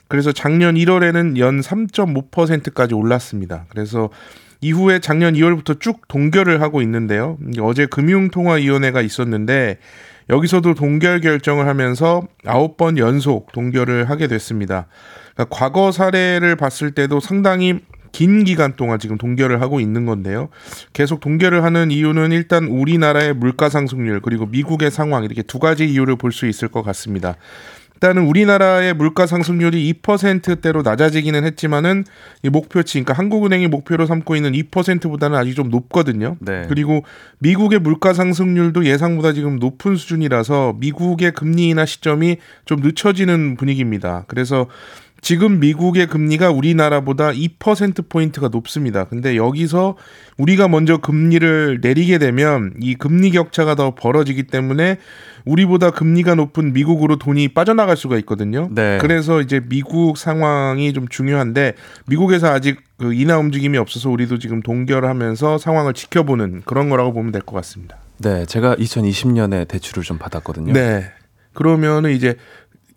[0.07, 3.67] 그래서 작년 1월에는 연 3.5%까지 올랐습니다.
[3.69, 4.09] 그래서
[4.61, 7.39] 이후에 작년 2월부터 쭉 동결을 하고 있는데요.
[7.61, 9.79] 어제 금융통화위원회가 있었는데
[10.31, 14.87] 여기서도 동결 결정을 하면서 아홉 번 연속 동결을 하게 됐습니다.
[15.35, 17.81] 그러니까 과거 사례를 봤을 때도 상당히
[18.17, 20.49] 긴 기간 동안 지금 동결을 하고 있는 건데요.
[20.95, 26.17] 계속 동결을 하는 이유는 일단 우리나라의 물가 상승률 그리고 미국의 상황 이렇게 두 가지 이유를
[26.17, 27.37] 볼 수 있을 것 같습니다.
[27.97, 32.05] 일단은 우리나라의 물가 상승률이 2%대로 낮아지기는 했지만은
[32.43, 36.37] 이 목표치, 그러니까 한국은행이 목표로 삼고 있는 2%보다는 아직 좀 높거든요.
[36.41, 36.65] 네.
[36.69, 37.05] 그리고
[37.39, 44.25] 미국의 물가 상승률도 예상보다 지금 높은 수준이라서 미국의 금리 인하 시점이 좀 늦춰지는 분위기입니다.
[44.27, 44.67] 그래서
[45.23, 49.05] 지금 미국의 금리가 우리나라보다 2%포인트가 높습니다.
[49.05, 49.97] 근데 여기서
[50.37, 54.99] 우리가 먼저 금리를 내리게 되면 이 금리 격차가 더 벌어지기 때문에
[55.45, 58.69] 우리보다 금리가 높은 미국으로 돈이 빠져나갈 수가 있거든요.
[58.73, 58.99] 네.
[59.01, 61.75] 그래서 이제 미국 상황이 좀 중요한데
[62.07, 67.43] 미국에서 아직 그 인하 움직임이 없어서 우리도 지금 동결하면서 상황을 지켜보는 그런 거라고 보면 될
[67.43, 67.97] 것 같습니다.
[68.19, 70.73] 네, 제가 2020년에 대출을 좀 받았거든요.
[70.73, 71.05] 네.
[71.53, 72.35] 그러면은 이제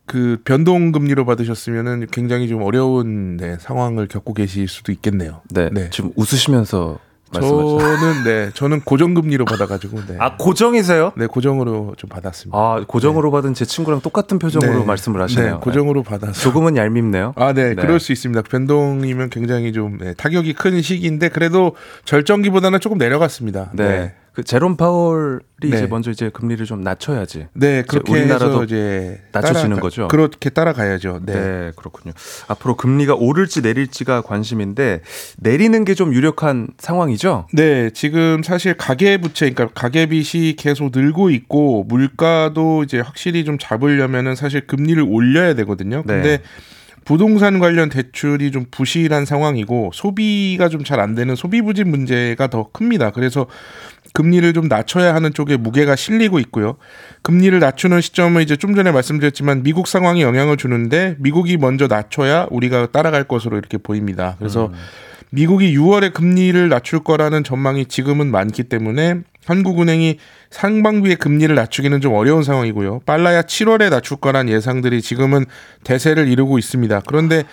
[0.10, 5.41] 그 변동 금리로 받으셨으면은 굉장히 좀 어려운 네, 상황을 겪고 계실 수도 있겠네요.
[5.51, 5.91] 네, 네.
[5.91, 6.97] 지금 웃으시면서
[7.32, 7.78] 말씀하셨어요.
[7.78, 11.12] 저는 네, 저는 고정 금리로 받아가지고 네, 아 고정이세요?
[11.16, 12.57] 네 고정으로 좀 받았습니다.
[12.57, 14.84] 아 고정으로 받은 제 친구랑 똑같은 표정으로 네.
[14.86, 15.53] 말씀을 하시네요.
[15.53, 16.34] 네, 고정으로 받아서.
[16.34, 17.34] 조금은 얄밉네요.
[17.36, 17.76] 아, 네, 네.
[17.76, 18.41] 그럴 수 있습니다.
[18.41, 23.70] 변동이면 굉장히 좀 네, 타격이 큰 시기인데 그래도 절정기보다는 조금 내려갔습니다.
[23.74, 24.16] 네.
[24.40, 25.68] 그 제롬 파월이 네.
[25.70, 27.48] 이제 먼저 이제 금리를 좀 낮춰야지.
[27.54, 30.08] 네, 그렇게 우리나라도 해서 이제 낮춰지는 따라가- 거죠?
[30.08, 31.22] 그렇게 따라가야죠.
[31.26, 31.34] 네.
[31.34, 31.72] 네.
[31.76, 32.14] 그렇군요.
[32.48, 35.02] 앞으로 금리가 오를지 내릴지가 관심인데
[35.40, 37.48] 내리는 게 좀 유력한 상황이죠.
[37.52, 43.58] 네, 지금 사실 가계 부채, 그러니까 가계 빚이 계속 늘고 있고 물가도 이제 확실히 좀
[43.60, 46.04] 잡으려면은 사실 금리를 올려야 되거든요.
[46.06, 46.14] 네.
[46.14, 46.42] 근데
[47.06, 52.70] 부동산 관련 대출이 좀 부실한 상황이고 소비가 좀 잘 안 되는 소비 부진 문제가 더
[52.72, 53.10] 큽니다.
[53.12, 53.48] 그래서
[54.14, 56.78] 금리를 좀 낮춰야 하는 쪽에 무게가 실리고 있고요.
[57.22, 62.88] 금리를 낮추는 시점은 이제 좀 전에 말씀드렸지만 미국 상황이 영향을 주는데 미국이 먼저 낮춰야 우리가
[62.91, 64.36] 따라갈 것으로 이렇게 보입니다.
[64.39, 64.72] 그래서
[65.32, 70.18] 미국이 6월에 금리를 낮출 거라는 전망이 지금은 많기 때문에 한국은행이
[70.49, 73.01] 상반기에 금리를 낮추기는 좀 어려운 상황이고요.
[73.05, 75.45] 빨라야 7월에 낮출 거란 예상들이 지금은
[75.84, 77.01] 대세를 이루고 있습니다.
[77.07, 77.43] 그런데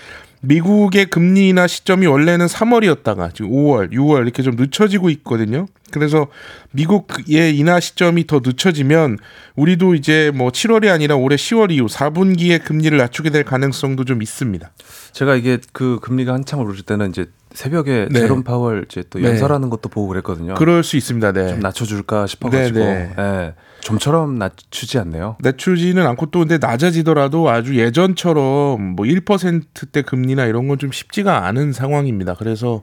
[0.42, 5.66] 미국의 금리 인하 시점이 원래는 3월이었다가 지금 5월, 6월 이렇게 좀 늦춰지고 있거든요.
[5.92, 6.26] 그래서
[6.72, 9.18] 미국의 인하 시점이 더 늦춰지면
[9.54, 14.70] 우리도 이제 뭐 7월이 아니라 올해 10월 이후 4분기에 금리를 낮추게 될 가능성도 좀 있습니다.
[15.12, 18.20] 제가 이게 그 금리가 한창 오를 때는 이제 새벽에 네.
[18.20, 19.28] 제롬 파월 이제 또 네.
[19.28, 20.54] 연설하는 것도 보고 그랬거든요.
[20.54, 21.32] 그럴 수 있습니다.
[21.32, 21.48] 네.
[21.48, 23.22] 좀 낮춰줄까 싶어가지고 네, 네.
[23.22, 25.36] 예, 좀처럼 낮추지 않네요.
[25.40, 31.72] 낮추지는 않고 또 근데 낮아지더라도 아주 예전처럼 뭐 1%대 금리나 이런 건 좀 쉽지가 않은
[31.72, 32.34] 상황입니다.
[32.34, 32.82] 그래서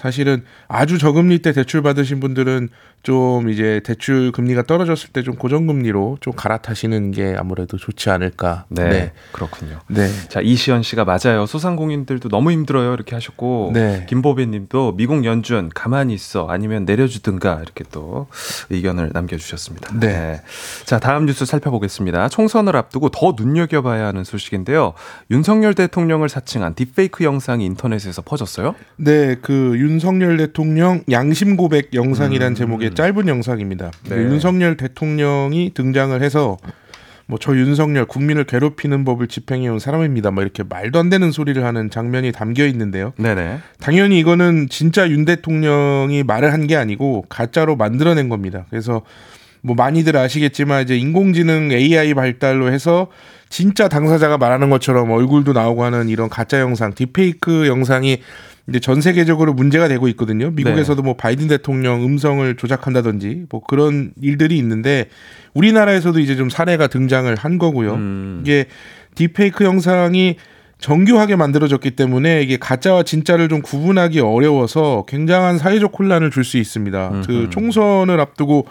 [0.00, 2.70] 사실은 아주 저금리 때 대출 받으신 분들은
[3.02, 8.64] 좀 이제 대출 금리가 떨어졌을 때 좀 고정금리로 좀 갈아타시는 게 아무래도 좋지 않을까.
[8.68, 9.12] 네, 네.
[9.32, 9.80] 그렇군요.
[9.88, 10.08] 네.
[10.28, 11.44] 자 이시연 씨가 맞아요.
[11.44, 14.06] 소상공인들도 너무 힘들어요 이렇게 하셨고 네.
[14.08, 18.28] 김보배님도 미국 연준 가만히 있어 아니면 내려주든가 이렇게 또
[18.70, 19.98] 의견을 남겨주셨습니다.
[20.00, 20.40] 네.
[20.86, 22.30] 자 다음 뉴스 살펴보겠습니다.
[22.30, 24.94] 총선을 앞두고 더 눈여겨봐야 하는 소식인데요.
[25.30, 28.74] 윤석열 대통령을 사칭한 딥페이크 영상이 인터넷에서 퍼졌어요.
[28.96, 32.54] 네, 그 윤 석열 대통령 양심 고백 영상이란 음.
[32.54, 33.90] 제목의 짧은 영상입니다.
[34.04, 34.16] 네.
[34.16, 36.56] 그 윤석열 대통령이 등장을 해서
[37.26, 40.32] 뭐 저 윤석열 국민을 괴롭히는 법을 집행해온 사람입니다.
[40.32, 43.12] 뭐 이렇게 말도 안 되는 소리를 하는 장면이 담겨 있는데요.
[43.18, 43.58] 네네.
[43.80, 48.66] 당연히 이거는 진짜 윤 대통령이 말을 한 게 아니고 가짜로 만들어낸 겁니다.
[48.68, 49.02] 그래서
[49.62, 53.08] 뭐 많이들 아시겠지만 이제 인공지능 AI 발달로 해서
[53.48, 58.20] 진짜 당사자가 말하는 것처럼 얼굴도 나오고 하는 이런 가짜 영상, 딥페이크 영상이
[58.68, 60.50] 이제 전 세계적으로 문제가 되고 있거든요.
[60.50, 65.06] 미국에서도 뭐 바이든 대통령 음성을 조작한다든지 뭐 그런 일들이 있는데
[65.54, 67.94] 우리나라에서도 이제 좀 사례가 등장을 한 거고요.
[67.94, 68.40] 음.
[68.42, 68.66] 이게
[69.14, 70.36] 딥페이크 영상이
[70.78, 77.22] 정교하게 만들어졌기 때문에 이게 가짜와 진짜를 좀 구분하기 어려워서 굉장한 사회적 혼란을 줄 수 있습니다.
[77.26, 77.50] 그 음흠.
[77.50, 78.66] 총선을 앞두고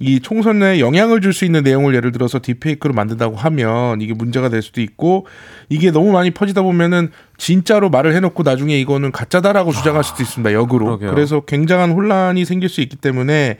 [0.00, 4.62] 이 총선에 영향을 줄 수 있는 내용을 예를 들어서 딥페이크로 만든다고 하면 이게 문제가 될
[4.62, 5.26] 수도 있고
[5.68, 10.52] 이게 너무 많이 퍼지다 보면은 진짜로 말을 해놓고 나중에 이거는 가짜다라고 주장할 수도 있습니다.
[10.52, 10.84] 역으로.
[10.86, 11.10] 그러게요.
[11.10, 13.58] 그래서 굉장한 혼란이 생길 수 있기 때문에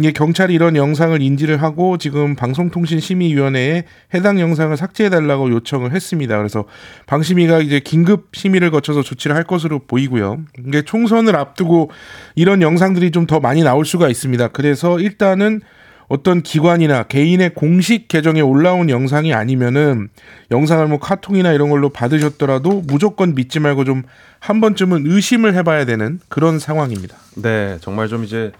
[0.00, 3.84] 이게 경찰이 이런 영상을 인지를 하고 지금 방송통신심의위원회에
[4.14, 6.36] 해당 영상을 삭제해달라고 요청을 했습니다.
[6.38, 6.64] 그래서
[7.06, 10.40] 방심위가 이제 긴급 심의를 거쳐서 조치를 할 것으로 보이고요.
[10.66, 11.90] 이게 총선을 앞두고
[12.34, 14.48] 이런 영상들이 좀 더 많이 나올 수가 있습니다.
[14.48, 15.60] 그래서 일단은
[16.08, 20.08] 어떤 기관이나 개인의 공식 계정에 올라온 영상이 아니면은
[20.50, 24.02] 영상을 뭐 카톡이나 이런 걸로 받으셨더라도 무조건 믿지 말고 좀
[24.40, 27.16] 한 번쯤은 의심을 해봐야 되는 그런 상황입니다.
[27.36, 28.52] 네, 정말 좀 이제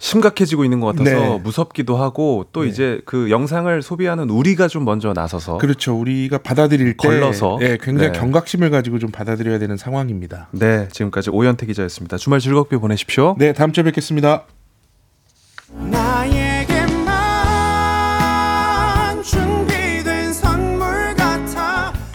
[0.00, 1.40] 심각해지고 있는 것 같아서 네.
[1.44, 5.94] 무섭기도 하고 또 이제 그 영상을 소비하는 우리가 좀 먼저 나서서 그렇죠.
[5.94, 7.58] 우리가 받아들일 때 걸러서.
[7.60, 8.18] 예, 굉장히 네.
[8.18, 10.48] 경각심을 가지고 좀 받아들여야 되는 상황입니다.
[10.52, 12.16] 네, 지금까지 오현태 기자였습니다.
[12.16, 13.36] 주말 즐겁게 보내십시오.
[13.38, 14.46] 네, 다음 주에 뵙겠습니다.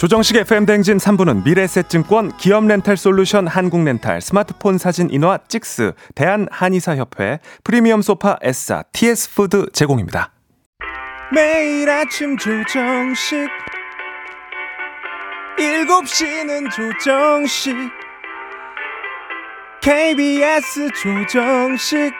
[0.05, 7.39] 조정식 FM 댕진 3부는 미래세증권, 기업 렌탈 솔루션 한국렌탈, 스마트폰 사진 인화 찍스, 대한 한의사협회,
[7.63, 10.31] 프리미엄 소파 S사, TS푸드 제공입니다.
[11.33, 13.49] 매일 아침 조정식
[15.57, 17.75] 7시는 조정식
[19.81, 22.13] KBS 조정식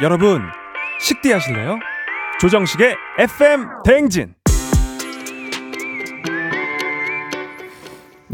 [0.00, 0.40] 여러분
[0.98, 1.78] 식대 하실래요?
[2.40, 4.34] 조정식의 FM 댕진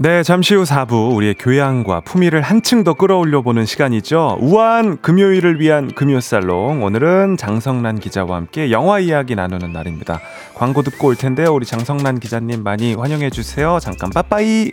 [0.01, 4.39] 네, 잠시 후 4부 우리의 교양과 품위를 한층 더 끌어올려 보는 시간이죠.
[4.41, 6.85] 우아한 금요일을 위한 금요살롱.
[6.85, 10.21] 오늘은 장성란 기자와 함께 영화 이야기 나누는 날입니다.
[10.55, 11.53] 광고 듣고 올 텐데요.
[11.53, 13.81] 우리 장성란 기자님 많이 환영해 주세요.
[13.81, 14.71] 잠깐 빠빠이.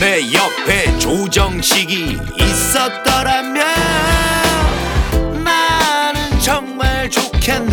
[0.00, 4.15] 내 옆에 조정식이 있었더라면
[7.46, 7.70] 좋겠네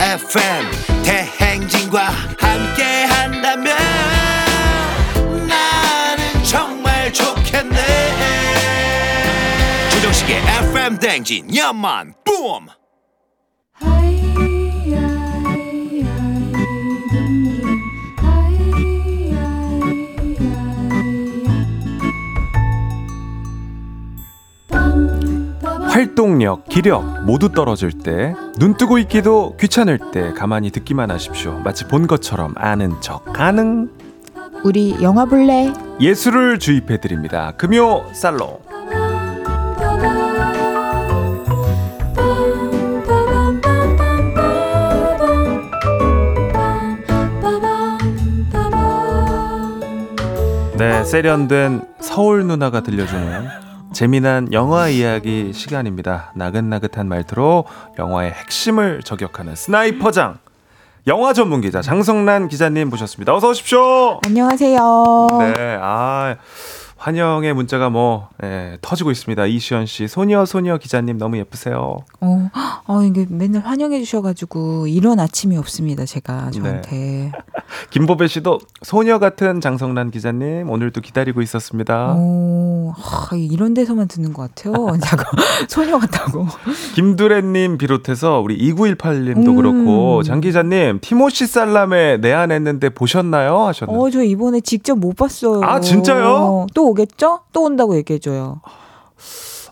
[0.00, 0.66] FM
[1.04, 3.76] 대행진과 함께 한다면
[5.46, 7.76] 나는 정말 좋겠네.
[9.92, 10.36] 조정식의
[10.72, 12.66] FM 대행진 야만 뿜
[25.88, 31.58] 활동력, 기력 모두 떨어질 때, 눈 뜨고 있기도 귀찮을 때 가만히 듣기만 하십시오.
[31.64, 33.90] 마치 본 것처럼 아는 척 가능.
[34.64, 35.72] 우리 영화 볼래?
[36.00, 37.52] 예술을 주입해 드립니다.
[37.56, 38.58] 금요 살롱.
[50.76, 56.32] 네, 세련된 서울 누나가 들려주는 재미난 영화 이야기 시간입니다.
[56.34, 57.64] 나긋나긋한 말투로
[57.98, 60.38] 영화의 핵심을 저격하는 스나이퍼장.
[61.06, 63.34] 영화 전문 기자 장성란 기자님 모셨습니다.
[63.34, 64.20] 어서 오십시오.
[64.26, 65.26] 안녕하세요.
[65.40, 66.36] 네, 아
[66.98, 69.46] 환영의 문자가 뭐 예, 터지고 있습니다.
[69.46, 71.98] 이시연 씨, 소녀 소녀 기자님 너무 예쁘세요.
[72.20, 72.50] 어,
[72.86, 76.04] 어, 이게 맨날 환영해 주셔가지고 이런 아침이 없습니다.
[76.04, 77.30] 제가 저한테.
[77.90, 82.14] 김보배 씨도 소녀 같은 장성란 기자님 오늘도 기다리고 있었습니다.
[82.14, 84.74] 오, 하, 이런 데서만 듣는 것 같아요.
[85.00, 85.24] 자꾸
[85.68, 86.46] 소녀 같다고.
[86.94, 89.56] 김두래님 비롯해서 우리 2918님도 음.
[89.56, 93.66] 그렇고 장 기자님 티모시 살람에 내한했는데 보셨나요?
[93.66, 95.60] 하셨는데 어, 저 이번에 직접 못 봤어요.
[95.62, 96.66] 아, 진짜요?
[96.74, 97.40] 또 오겠죠?
[97.52, 98.60] 또 온다고 얘기해줘요.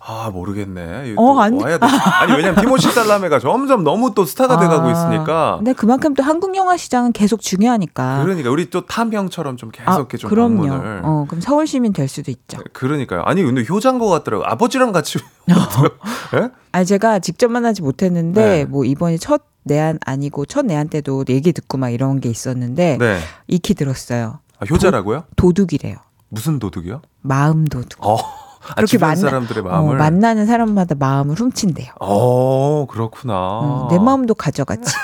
[0.09, 1.15] 아 모르겠네.
[1.17, 1.87] 어, 또 안- 와야 돼.
[2.21, 5.57] 아니 왜냐면 티모시 살라메가 점점 너무 또 스타가 돼가고 아, 있으니까.
[5.59, 8.23] 근데 그만큼 또 한국 영화 시장은 계속 중요하니까.
[8.23, 10.63] 그러니까 우리 또 탐형처럼 좀 계속 아, 이렇게 좀 그럼요.
[10.69, 11.01] 방문을.
[11.05, 12.59] 어, 그럼 서울 시민 될 수도 있죠.
[12.73, 13.23] 그러니까요.
[13.23, 14.45] 아니 근데 효자인 것 같더라고.
[14.47, 15.19] 아버지랑 같이.
[16.41, 16.51] 예?
[16.71, 18.65] 아 제가 직접 만나지 못했는데 네.
[18.65, 23.19] 뭐 이번이 첫 내한 아니고 첫 내한 때도 얘기 듣고 막 이런 게 있었는데 네.
[23.49, 24.39] 익히 들었어요.
[24.61, 25.25] 아, 효자라고요?
[25.35, 25.97] 도둑이래요.
[26.29, 27.03] 무슨 도둑이요?
[27.23, 28.05] 마음 도둑.
[28.05, 28.46] 어.
[28.69, 29.97] 아, 그렇게 주변 만나- 사람들의 어, 마음을.
[29.97, 31.93] 만나는 사람마다 마음을 훔친대요.
[32.01, 33.35] 어 그렇구나.
[33.37, 34.95] 어, 내 마음도 가져갔지.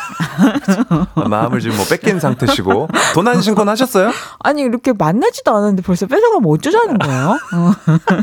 [1.14, 4.10] 아, 마음을 지금 뭐 뺏긴 상태시고 돈안 신고 하셨어요?
[4.40, 7.38] 아니 이렇게 만나지도 않았는데 벌써 뺏어가면 어쩌자는 거예요?
[7.54, 7.72] 어.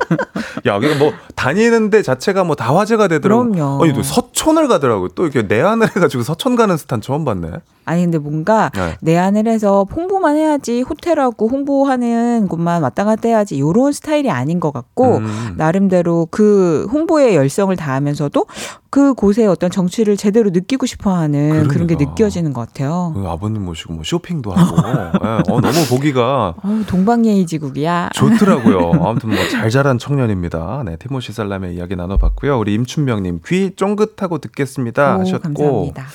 [0.68, 3.52] 야, 이게 뭐 다니는데 자체가 뭐 다 화제가 되더라고.
[3.52, 3.84] 그럼요.
[3.84, 5.08] 아니 또 서촌을 가더라고.
[5.10, 7.52] 또 이렇게 내한을 해가지고 서촌 가는 스탄 처음 봤네.
[7.86, 8.98] 아니 근데 뭔가 네.
[9.02, 15.18] 내한을 해서 홍보만 해야지 호텔하고 홍보하는 곳만 왔다 갔다 해야지 요런 스타일이 아닌 것 같고
[15.18, 15.29] 음.
[15.56, 18.46] 나름대로 그 홍보에 열성을 다하면서도
[18.92, 22.12] 그 곳의 어떤 정치를 제대로 느끼고 싶어하는 그런 게 그러니까.
[22.12, 23.12] 느껴지는 것 같아요.
[23.16, 24.78] 그 아버님 모시고 뭐 쇼핑도 하고.
[24.90, 28.10] 예, 어, 너무 보기가 어, 동방예의지국이야.
[28.14, 28.92] 좋더라고요.
[29.06, 30.84] 아무튼 뭐 잘 자란 청년입니다.
[30.86, 32.58] 네, 티모시 살람의 이야기 나눠봤고요.
[32.60, 35.42] 우리 임춘명님 귀 쫑긋하고 듣겠습니다 오, 하셨고.
[35.44, 36.06] 감사합니다.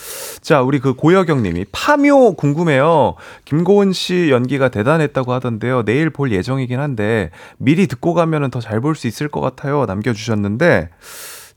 [0.40, 3.14] 자, 우리 그 고여경님이 파묘 궁금해요.
[3.44, 5.84] 김고은 씨 연기가 대단했다고 하던데요.
[5.84, 9.84] 내일 볼 예정이긴 한데 미리 듣고 가면은 더 잘 볼 수 있을 것 같아요.
[9.86, 10.88] 남겨주셨는데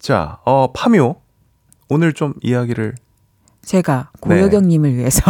[0.08, 1.16] 자, 어 파묘
[1.90, 2.96] 오늘 좀 이야기를
[3.62, 5.22] 제가 고여경님을 위해서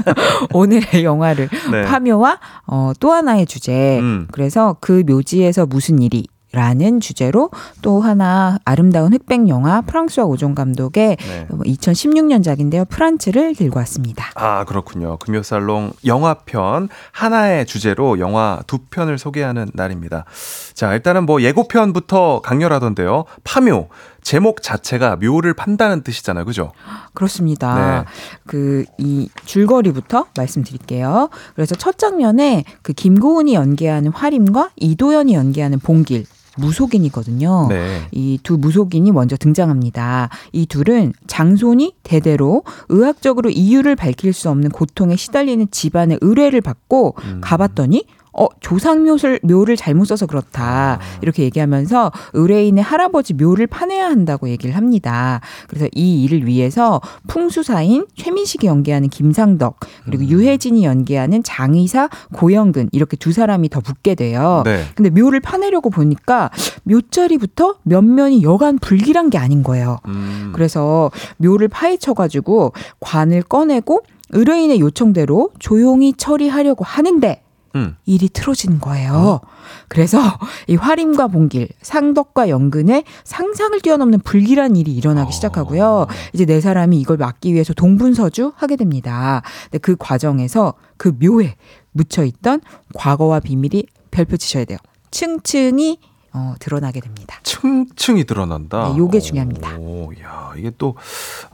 [0.54, 1.84] 오늘의 영화를 네.
[1.84, 4.26] 파묘와 어, 또 하나의 주제 음.
[4.32, 7.50] 그래서 그 묘지에서 무슨 일이 라는 주제로
[7.82, 11.46] 또 하나 아름다운 흑백 영화 프랑스와 오종 감독의 네.
[11.48, 12.88] 2016년작인데요.
[12.88, 14.30] 프란츠를 들고 왔습니다.
[14.36, 15.16] 아, 그렇군요.
[15.18, 20.26] 금요살롱 영화편 하나의 주제로 영화 두 편을 소개하는 날입니다.
[20.74, 23.24] 자, 일단은 뭐 예고편부터 강렬하던데요.
[23.42, 23.88] 파묘.
[24.24, 26.44] 제목 자체가 묘를 판다는 뜻이잖아요.
[26.44, 26.72] 그죠?
[27.12, 28.04] 그렇습니다.
[28.04, 28.84] 네.
[28.96, 31.28] 그이 줄거리부터 말씀드릴게요.
[31.54, 36.24] 그래서 첫 장면에 그 김고은이 연기하는 화림과 이도현이 연기하는 봉길
[36.56, 37.66] 무속인이거든요.
[37.68, 38.06] 네.
[38.12, 40.30] 이두 무속인이 먼저 등장합니다.
[40.52, 47.40] 이 둘은 장손이 대대로 의학적으로 이유를 밝힐 수 없는 고통에 시달리는 집안의 의뢰를 받고 음.
[47.42, 48.04] 가봤더니
[48.36, 55.40] 어 조상묘를 묘를 잘못 써서 그렇다 이렇게 얘기하면서 의뢰인의 할아버지 묘를 파내야 한다고 얘기를 합니다.
[55.68, 63.32] 그래서 이 일을 위해서 풍수사인 최민식이 연기하는 김상덕 그리고 유혜진이 연기하는 장의사 고영근 이렇게 두
[63.32, 64.62] 사람이 더 붙게 돼요.
[64.64, 64.84] 네.
[64.94, 66.50] 근데 묘를 파내려고 보니까
[66.84, 69.98] 묘자리부터 면면이 여간 불길한 게 아닌 거예요.
[70.06, 70.52] 음.
[70.54, 77.43] 그래서 묘를 파헤쳐가지고 관을 꺼내고 의뢰인의 요청대로 조용히 처리하려고 하는데
[77.74, 77.96] 음.
[78.06, 79.40] 일이 틀어지는 거예요.
[79.88, 80.18] 그래서
[80.68, 86.06] 이 화림과 봉길, 상덕과 연근의 상상을 뛰어넘는 불길한 일이 일어나기 시작하고요.
[86.32, 89.42] 이제 네 사람이 이걸 막기 위해서 동분서주 하게 됩니다.
[89.64, 91.56] 근데 그 과정에서 그 묘에
[91.92, 92.60] 묻혀 있던
[92.94, 94.78] 과거와 비밀이 별표 치셔야 돼요.
[95.10, 95.98] 층층이
[96.34, 97.38] 어, 드러나게 됩니다.
[97.44, 98.90] 층층이 드러난다.
[98.90, 99.76] 네, 요게 중요합니다.
[99.78, 100.96] 오, 야, 이게 또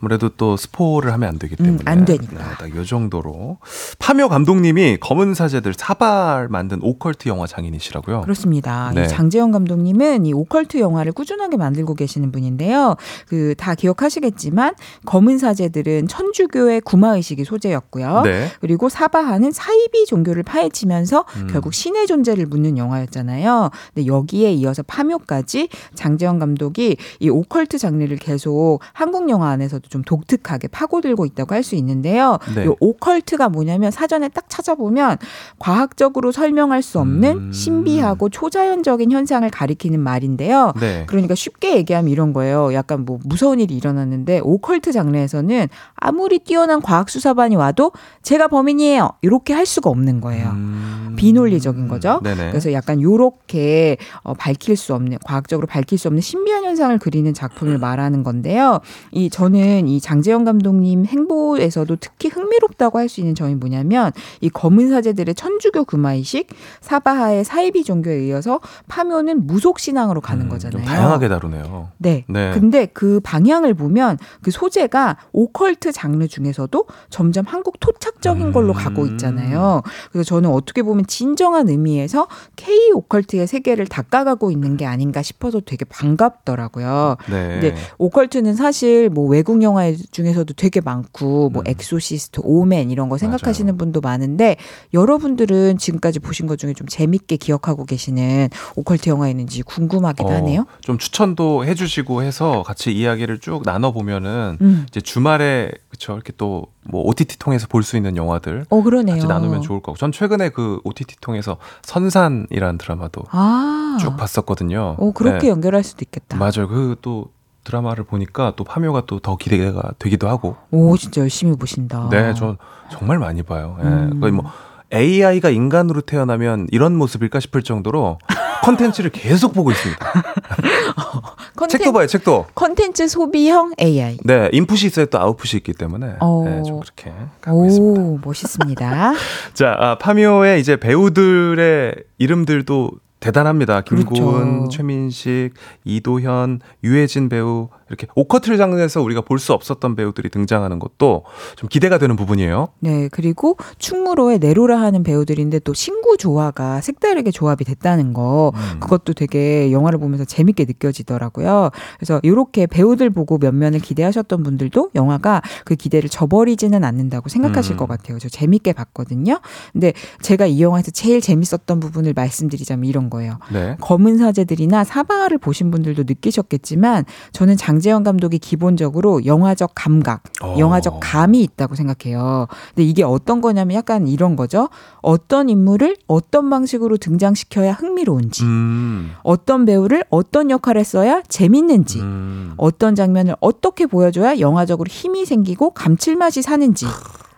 [0.00, 2.32] 아무래도 또 스포를 하면 안 되기 때문에 음, 안 되니까.
[2.32, 3.58] 네, 딱요 정도로
[3.98, 8.22] 파묘 감독님이 검은 사제들 사발 만든 오컬트 영화 장인이시라고요.
[8.22, 8.90] 그렇습니다.
[8.94, 9.04] 네.
[9.04, 12.96] 이 장재영 감독님은 이 오컬트 영화를 꾸준하게 만들고 계시는 분인데요.
[13.28, 14.74] 그 다 기억하시겠지만
[15.04, 18.22] 검은 사제들은 천주교의 구마 의식이 소재였고요.
[18.22, 18.48] 네.
[18.60, 21.48] 그리고 사바하는 사이비 종교를 파헤치면서 음.
[21.50, 23.70] 결국 신의 존재를 묻는 영화였잖아요.
[23.94, 30.02] 근데 여기에 이어 서 파묘까지 장재현 감독이 이 오컬트 장르를 계속 한국 영화 안에서도 좀
[30.02, 32.38] 독특하게 파고들고 있다고 할 수 있는데요.
[32.54, 32.64] 네.
[32.64, 35.18] 이 오컬트가 뭐냐면 사전에 딱 찾아보면
[35.58, 37.52] 과학적으로 설명할 수 없는 음.
[37.52, 40.72] 신비하고 초자연적인 현상을 가리키는 말인데요.
[40.80, 41.04] 네.
[41.06, 42.72] 그러니까 쉽게 얘기하면 이런 거예요.
[42.74, 47.92] 약간 뭐 무서운 일이 일어났는데 오컬트 장르에서는 아무리 뛰어난 과학 수사반이 와도
[48.22, 49.10] 제가 범인이에요.
[49.22, 50.48] 이렇게 할 수가 없는 거예요.
[50.50, 51.14] 음.
[51.16, 52.20] 비논리적인 거죠.
[52.22, 52.50] 네네.
[52.50, 57.78] 그래서 약간 요렇게 어, 밝힐 수 없는 과학적으로 밝힐 수 없는 신비한 현상을 그리는 작품을
[57.78, 58.80] 말하는 건데요.
[59.12, 64.88] 이 저는 이 장재현 감독님 행보에서도 특히 흥미롭다고 할 수 있는 점이 뭐냐면 이 검은
[64.88, 66.48] 사제들의 천주교 구마의식,
[66.80, 70.86] 사바하의 사이비 종교에 이어서 파묘는 무속 신앙으로 가는 좀 거잖아요.
[70.86, 71.88] 다양하게 다루네요.
[71.98, 72.24] 네.
[72.28, 72.52] 네.
[72.52, 79.82] 근데 그 방향을 보면 그 소재가 오컬트 장르 중에서도 점점 한국 토착적인 걸로 가고 있잖아요.
[80.12, 85.84] 그래서 저는 어떻게 보면 진정한 의미에서 K 오컬트의 세계를 닦아가고 있는 게 아닌가 싶어서 되게
[85.84, 87.16] 반갑더라고요.
[87.30, 87.48] 네.
[87.48, 93.76] 근데 오컬트는 사실 뭐 외국 영화 중에서도 되게 많고 뭐 엑소시스트, 오멘 이런 거 생각하시는
[93.76, 94.56] 분도 많은데
[94.94, 100.66] 여러분들은 지금까지 보신 것 중에 좀 재밌게 기억하고 계시는 오컬트 영화 있는지 궁금하기도 어, 하네요.
[100.80, 104.86] 좀 추천도 해주시고 해서 같이 이야기를 쭉 나눠 보면은 음.
[104.88, 105.70] 이제 주말에
[106.00, 109.16] 그쵸 이렇게 또 뭐 OTT 통해서 볼 수 있는 영화들 어 그러네요.
[109.16, 109.96] 같이 나누면 좋을 거고.
[109.98, 114.96] 전 최근에 그 OTT 통해서 선산이라는 드라마도 아, 쭉 봤었거든요.
[114.98, 115.48] 오 그렇게 네.
[115.50, 116.36] 연결할 수도 있겠다.
[116.38, 116.66] 맞아요.
[116.68, 117.26] 그 또
[117.64, 120.56] 드라마를 보니까 또 파묘가 또 더 기대가 되기도 하고.
[120.70, 122.08] 오 진짜 열심히 보신다.
[122.10, 122.56] 네, 전
[122.90, 123.76] 정말 많이 봐요.
[123.80, 123.86] 예.
[123.86, 123.88] 아.
[123.90, 124.18] 음.
[124.20, 124.50] 거의 뭐
[124.92, 128.18] AI가 인간으로 태어나면 이런 모습일까 싶을 정도로
[128.62, 130.12] 컨텐츠를 계속 보고 있습니다.
[131.68, 132.46] 책도 봐요, 책도.
[132.54, 134.18] 컨텐츠 소비형 AI.
[134.24, 136.42] 네, 인풋이 있어야 또 아웃풋이 있기 때문에 어.
[136.44, 137.12] 네, 좀 그렇게.
[137.48, 139.12] 오 멋있습니다.
[139.54, 143.82] 자, 아, 파묘의 이제 배우들의 이름들도 대단합니다.
[143.82, 144.68] 김고은, 그렇죠.
[144.70, 145.50] 최민식,
[145.84, 151.24] 이도현, 유해진 배우 이렇게 오커틀 장르에서 우리가 볼 수 없었던 배우들이 등장하는 것도
[151.56, 152.68] 좀 기대가 되는 부분이에요.
[152.80, 158.80] 네, 그리고 충무로의 네로라 하는 배우들인데 또 신구 조화가 색다르게 조합이 됐다는 거 음.
[158.80, 161.70] 그것도 되게 영화를 보면서 재밌게 느껴지더라고요.
[161.96, 167.76] 그래서 이렇게 배우들 보고 면면을 기대하셨던 분들도 영화가 그 기대를 저버리지는 않는다고 생각하실 음.
[167.78, 168.18] 것 같아요.
[168.18, 169.40] 저 재밌게 봤거든요.
[169.72, 173.38] 근데 제가 이 영화에서 제일 재밌었던 부분을 말씀드리자면 이런 거예요.
[173.50, 173.76] 네.
[173.80, 180.56] 검은 사제들이나 사바를 보신 분들도 느끼셨겠지만 저는 장 재현 감독이 기본적으로 영화적 감각, 어.
[180.58, 182.46] 영화적 감이 있다고 생각해요.
[182.74, 184.68] 근데 이게 어떤 거냐면 약간 이런 거죠.
[185.02, 189.12] 어떤 인물을 어떤 방식으로 등장시켜야 흥미로운지, 음.
[189.22, 192.54] 어떤 배우를 어떤 역할을 써야 재밌는지, 음.
[192.56, 196.86] 어떤 장면을 어떻게 보여줘야 영화적으로 힘이 생기고 감칠맛이 사는지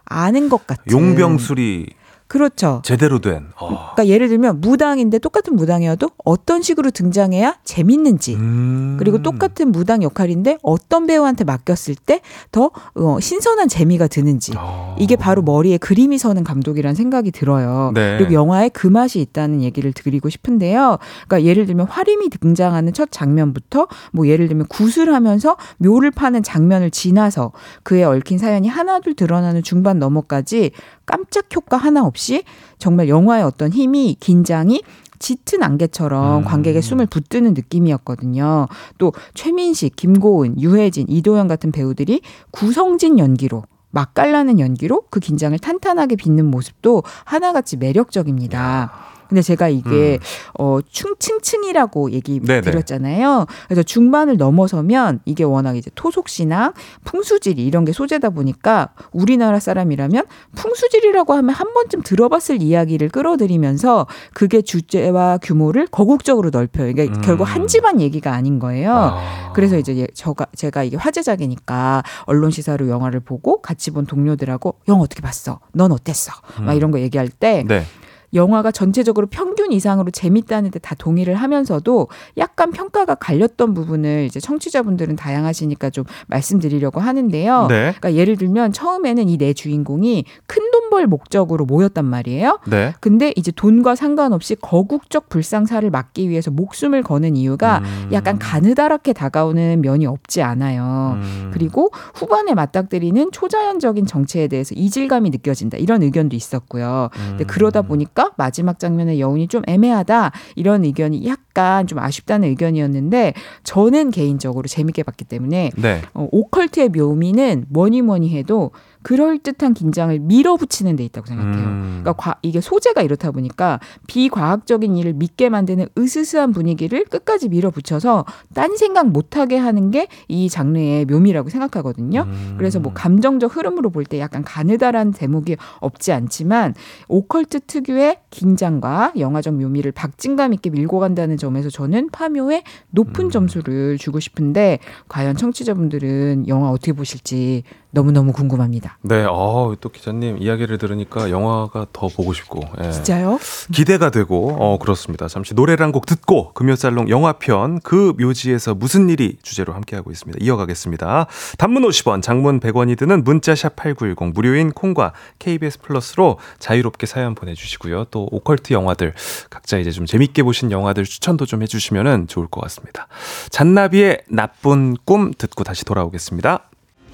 [0.05, 0.85] 아는 것 같은.
[0.91, 2.02] 용병술이
[2.33, 2.81] 그렇죠.
[2.83, 3.49] 제대로 된.
[3.61, 3.69] 어.
[3.95, 8.97] 그러니까 예를 들면 무당인데 똑같은 무당이어도 어떤 식으로 등장해야 재밌는지 음.
[8.99, 14.97] 그리고 똑같은 무당 역할인데 어떤 배우한테 맡겼을 때 더 어, 신선한 재미가 드는지 어.
[14.99, 17.93] 이게 바로 머리에 그림이 서는 감독이라는 생각이 들어요.
[17.95, 18.19] 네.
[18.19, 20.99] 그리고 영화에 그 맛이 있다는 얘기를 드리고 싶은데요.
[21.27, 26.91] 그러니까 예를 들면 화림이 등장하는 첫 장면부터 뭐 예를 들면 굿을 하면서 묘를 파는 장면을
[26.91, 27.53] 지나서
[27.83, 30.73] 그에 얽힌 사연이 하나둘 드러나는 중반 너머까지
[31.13, 32.43] 깜짝 효과 하나 없이
[32.79, 34.83] 정말 영화의 어떤 힘이 긴장이
[35.19, 36.45] 짙은 안개처럼 음.
[36.45, 38.67] 관객의 숨을 붙드는 느낌이었거든요.
[38.97, 46.51] 또 최민식, 김고은, 유해진, 이도현 같은 배우들이 구성진 연기로 맛깔나는 연기로 그 긴장을 탄탄하게 빚는
[46.51, 49.12] 모습도 하나같이 매력적입니다.
[49.33, 50.19] 근데 제가 이게
[50.59, 52.61] 어 충층층이라고 얘기 네네.
[52.61, 53.47] 드렸잖아요.
[53.67, 56.75] 그래서 중반을 넘어서면 이게 워낙 이제 토속신앙,
[57.05, 60.25] 풍수지리 이런 게 소재다 보니까 우리나라 사람이라면
[60.55, 66.93] 풍수지리라고 하면 한 번쯤 들어봤을 이야기를 끌어들이면서 그게 주제와 규모를 거국적으로 넓혀요.
[66.93, 67.23] 그러니까 음.
[67.23, 68.93] 결국 한 집안 얘기가 아닌 거예요.
[68.95, 69.53] 아.
[69.55, 75.03] 그래서 이제 예- 저가 제가 이게 화제작이니까 언론 시사로 영화를 보고 같이 본 동료들하고 영화
[75.03, 75.61] 어떻게 봤어?
[75.73, 76.33] 넌 어땠어?
[76.61, 76.77] 막 음.
[76.77, 77.87] 이런 거 얘기할 때 네.
[78.35, 82.09] 영화가 전체적으로 평균 이상으로 재밌다는 데 다 동의를 하면서도
[82.39, 87.67] 약간 평가가 갈렸던 부분을 이제 청취자분들은 다양하시니까 좀 말씀드리려고 하는데요.
[87.69, 87.77] 네.
[87.99, 92.59] 그러니까 예를 들면 처음에는 이네 주인공이 큰 돈 벌 목적으로 모였단 말이에요.
[92.67, 92.93] 네.
[93.01, 98.11] 근데 이제 돈과 상관없이 거국적 불상사를 막기 위해서 목숨을 거는 이유가 음.
[98.13, 101.15] 약간 가느다랗게 다가오는 면이 없지 않아요.
[101.17, 101.51] 음.
[101.55, 105.79] 그리고 후반에 맞닥뜨리는 초자연적인 정체에 대해서 이질감이 느껴진다.
[105.79, 107.09] 이런 의견도 있었고요.
[107.31, 107.47] 근데 음.
[107.47, 110.33] 그러다 보니까 마지막 장면의 여운이 좀 애매하다.
[110.57, 116.03] 이런 의견이 약간 좀 아쉽다는 의견이었는데 저는 개인적으로 재밌게 봤기 때문에 네.
[116.15, 118.71] 어, 오컬트의 묘미는 뭐니 뭐니 해도
[119.03, 121.65] 그럴듯한 긴장을 밀어붙이는 데 있다고 생각해요.
[121.67, 121.83] 음.
[122.03, 128.25] 그러니까 과- 이게 소재가 이렇다 보니까 비과학적인 일을 믿게 만드는 으스스한 분위기를 끝까지 밀어붙여서
[128.55, 132.23] 딴 생각 못하게 하는 게 이 장르의 묘미라고 생각하거든요.
[132.29, 132.55] 음.
[132.59, 136.75] 그래서 뭐 감정적 흐름으로 볼 때 약간 가느다란 대목이 없지 않지만
[137.09, 144.19] 오컬트 특유의 긴장과 영화적 묘미를 박진감 있게 밀고 간다는 점에서 저는 파묘에 높은 점수를 주고
[144.21, 144.79] 싶은데
[145.09, 147.63] 과연 청취자분들은 영화 어떻게 보실지
[147.93, 148.99] 너무너무 궁금합니다.
[149.03, 152.63] 네, 어, 또 기자님 이야기를 들으니까 영화가 더 보고 싶고.
[152.83, 152.91] 예.
[152.91, 153.39] 진짜요?
[153.73, 155.29] 기대가 되고, 어, 그렇습니다.
[155.29, 160.39] 잠시 노래를 한 곡 듣고, 금요살롱 영화편, 그 묘지에서 무슨 일이 주제로 함께하고 있습니다.
[160.43, 161.27] 이어가겠습니다.
[161.59, 168.07] 단문 50원, 장문 100원이 드는 문자샵 8910, 무료인 콩과 KBS 플러스로 자유롭게 사연 보내주시고요.
[168.11, 169.13] 또 오컬트 영화들,
[169.51, 173.07] 각자 이제 좀 재밌게 보신 영화들 추천도 좀 해주시면 좋을 것 같습니다.
[173.51, 176.71] 잔나비의 나쁜 꿈 듣고 다시 돌아오겠습니다.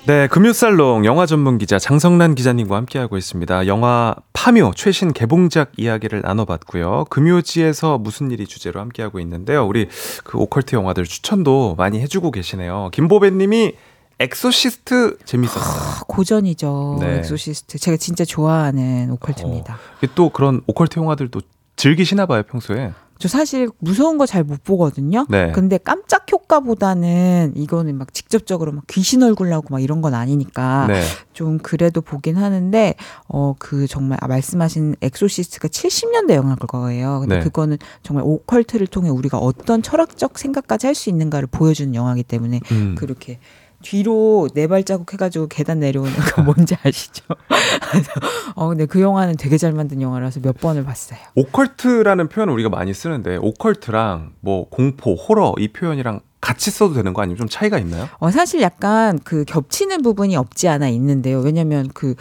[0.07, 3.67] 네, 금요살롱 영화 전문 기자 장성란 기자님과 함께하고 있습니다.
[3.67, 7.05] 영화 파묘 최신 개봉작 이야기를 나눠봤고요.
[7.11, 9.67] 금요지에서 무슨 일이 주제로 함께하고 있는데요.
[9.67, 9.89] 우리
[10.25, 12.89] 그 오컬트 영화들 추천도 많이 해주고 계시네요.
[12.93, 13.75] 김보배님이
[14.19, 15.63] 엑소시스트 재밌었어요.
[15.63, 16.99] 아, 고전이죠.
[17.01, 17.19] 네.
[17.19, 17.79] 엑소시스트.
[17.79, 19.79] 제가 진짜 좋아하는 오컬트입니다.
[19.99, 21.41] 이게 또 그런 오컬트 영화들도
[21.77, 22.93] 즐기시나 봐요 평소에.
[23.19, 25.27] 저 사실 무서운 거 잘 못 보거든요.
[25.29, 25.51] 네.
[25.53, 31.03] 근데 깜짝 효과보다는 이거는 막 직접적으로 막 귀신 얼굴 나오고 막 이런 건 아니니까 네.
[31.33, 32.95] 좀 그래도 보긴 하는데
[33.29, 37.21] 어 그 정말 아, 말씀하신 엑소시스트가 70년대 영화일 거예요.
[37.21, 37.43] 근데 네.
[37.43, 42.95] 그거는 정말 오컬트를 통해 우리가 어떤 철학적 생각까지 할 수 있는가를 보여주는 영화이기 때문에 음.
[42.99, 43.39] 그렇게
[43.83, 47.25] 뒤로 네 발자국 해가지고 계단 내려오는 거 뭔지 아시죠?
[48.57, 51.19] 어 근데 그 영화는 되게 잘 만든 영화라서 몇 번을 봤어요.
[51.35, 57.23] 오컬트라는 표현을 우리가 많이 쓰는데 오컬트랑 뭐 공포, 호러 이 표현이랑 같이 써도 되는 거
[57.23, 58.09] 아니면 좀 차이가 있나요?
[58.19, 61.41] 어, 사실 약간 그 겹치는 부분이 없지 않아 있는데요.
[61.41, 62.15] 왜냐면 그,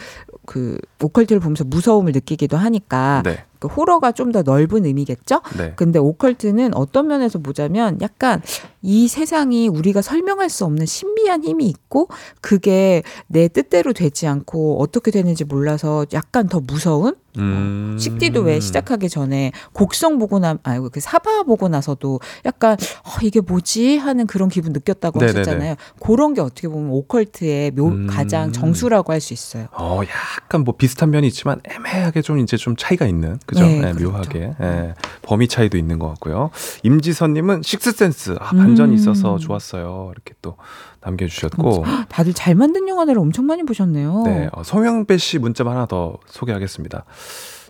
[0.44, 3.22] 그, 오컬트를 보면서 무서움을 느끼기도 하니까.
[3.24, 3.44] 네.
[3.60, 5.40] 그 호러가 좀 더 넓은 의미겠죠?
[5.56, 5.72] 네.
[5.76, 8.42] 근데 오컬트는 어떤 면에서 보자면 약간
[8.82, 12.08] 이 세상이 우리가 설명할 수 없는 신비한 힘이 있고
[12.40, 17.14] 그게 내 뜻대로 되지 않고 어떻게 되는지 몰라서 약간 더 무서운?
[17.36, 17.96] 음.
[18.00, 23.40] 식디도 왜 시작하기 전에 곡성 보고 나, 아이고 그 사바 보고 나서도 약간 어, 이게
[23.40, 25.38] 뭐지 하는 그런 기분 느꼈다고 네네네.
[25.38, 25.74] 하셨잖아요.
[26.00, 28.06] 그런 게 어떻게 보면 오컬트의 묘, 음.
[28.08, 29.66] 가장 정수라고 할 수 있어요.
[29.72, 30.00] 어,
[30.42, 33.64] 약간 뭐 비슷한 면이 있지만 애매하게 좀 이제 좀 차이가 있는 그죠?
[33.64, 34.10] 네, 예, 그렇죠.
[34.12, 36.50] 묘하게 예, 범위 차이도 있는 것 같고요.
[36.84, 38.94] 임지선님은 식스센스 아, 반전이 음.
[38.94, 40.10] 있어서 좋았어요.
[40.12, 40.56] 이렇게 또
[41.00, 44.22] 남겨주셨고, 다들 잘 만든 영화들을 엄청 많이 보셨네요.
[44.24, 47.04] 네 어, 성영배 씨 문자 하나 더 소개하겠습니다.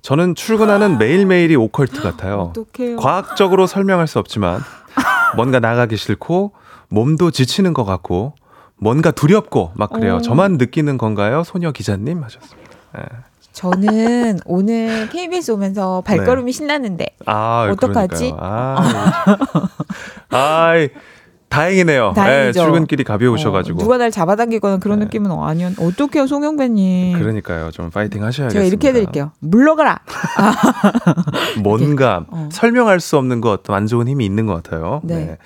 [0.03, 2.53] 저는 출근하는 매일매일이 오컬트 같아요.
[2.55, 2.97] 어떡해요.
[2.97, 4.61] 과학적으로 설명할 수 없지만
[5.37, 6.53] 뭔가 나가기 싫고
[6.89, 8.35] 몸도 지치는 것 같고
[8.77, 10.17] 뭔가 두렵고 막 그래요.
[10.17, 10.21] 어.
[10.21, 12.71] 저만 느끼는 건가요, 소녀 기자님 하셨습니다.
[12.99, 13.03] 예.
[13.59, 18.31] 저는 오늘 KBS 오면서 발걸음이 신나는데 아, 어떡하지?
[18.31, 18.39] 그러니까요.
[20.31, 20.91] 아, 아이,
[21.49, 22.13] 다행이네요.
[22.15, 22.61] 다행이죠.
[22.61, 23.81] 예, 출근길이 가벼우셔가지고.
[23.81, 25.73] 어, 누가 날 잡아당기거나 그런 느낌은 아니었.
[25.81, 27.19] 어떡해요, 송영배님.
[27.19, 27.73] 그러니까요.
[27.73, 28.53] 좀 파이팅 하셔야겠습니다.
[28.53, 29.33] 제가 이렇게 해드릴게요.
[29.41, 30.03] 물러가라.
[31.61, 32.49] 뭔가 어.
[32.53, 35.01] 설명할 수 없는 것, 안 좋은 힘이 있는 것 같아요.
[35.03, 35.37] 네.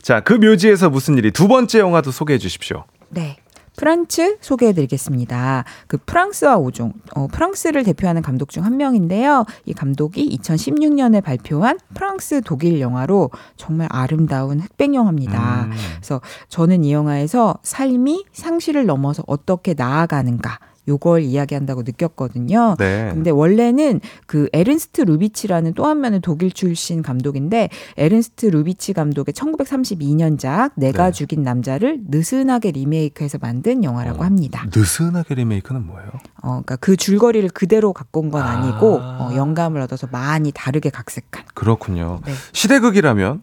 [0.00, 2.84] 자, 그 묘지에서 무슨 일이 두 번째 영화도 소개해 주십시오.
[3.10, 3.36] 네.
[3.78, 5.64] 프란츠 소개해 드리겠습니다.
[5.86, 9.44] 그 프랑스와 오종, 어, 프랑스를 대표하는 감독 중 한 명인데요.
[9.66, 15.66] 이 감독이 2016년에 발표한 프랑스 독일 영화로 정말 아름다운 흑백 영화입니다.
[15.66, 15.70] 음.
[15.96, 20.58] 그래서 저는 이 영화에서 삶이 상실을 넘어서 어떻게 나아가는가.
[20.88, 22.74] 요걸 이야기한다고 느꼈거든요.
[22.78, 23.10] 네.
[23.12, 30.72] 근데 원래는 그 에른스트 루비치라는 또 한 명의 독일 출신 감독인데 에른스트 루비치 감독의 1932년작
[30.76, 31.12] 내가 네.
[31.12, 34.66] 죽인 남자를 느슨하게 리메이크해서 만든 영화라고 합니다.
[34.74, 36.08] 느슨하게 리메이크는 뭐예요?
[36.42, 40.90] 어, 그러니까 그 줄거리를 그대로 갖고 온 건 아 니고 어, 영감을 얻어서 많이 다르게
[40.90, 41.44] 각색한.
[41.54, 42.20] 그렇군요.
[42.26, 42.32] 네.
[42.52, 43.42] 시대극이라면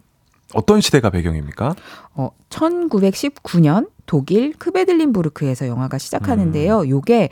[0.54, 1.74] 어떤 시대가 배경입니까?
[2.14, 6.80] 어, 1919년 독일 크베들린부르크에서 영화가 시작하는데요.
[6.80, 6.88] 음.
[6.88, 7.28] 요게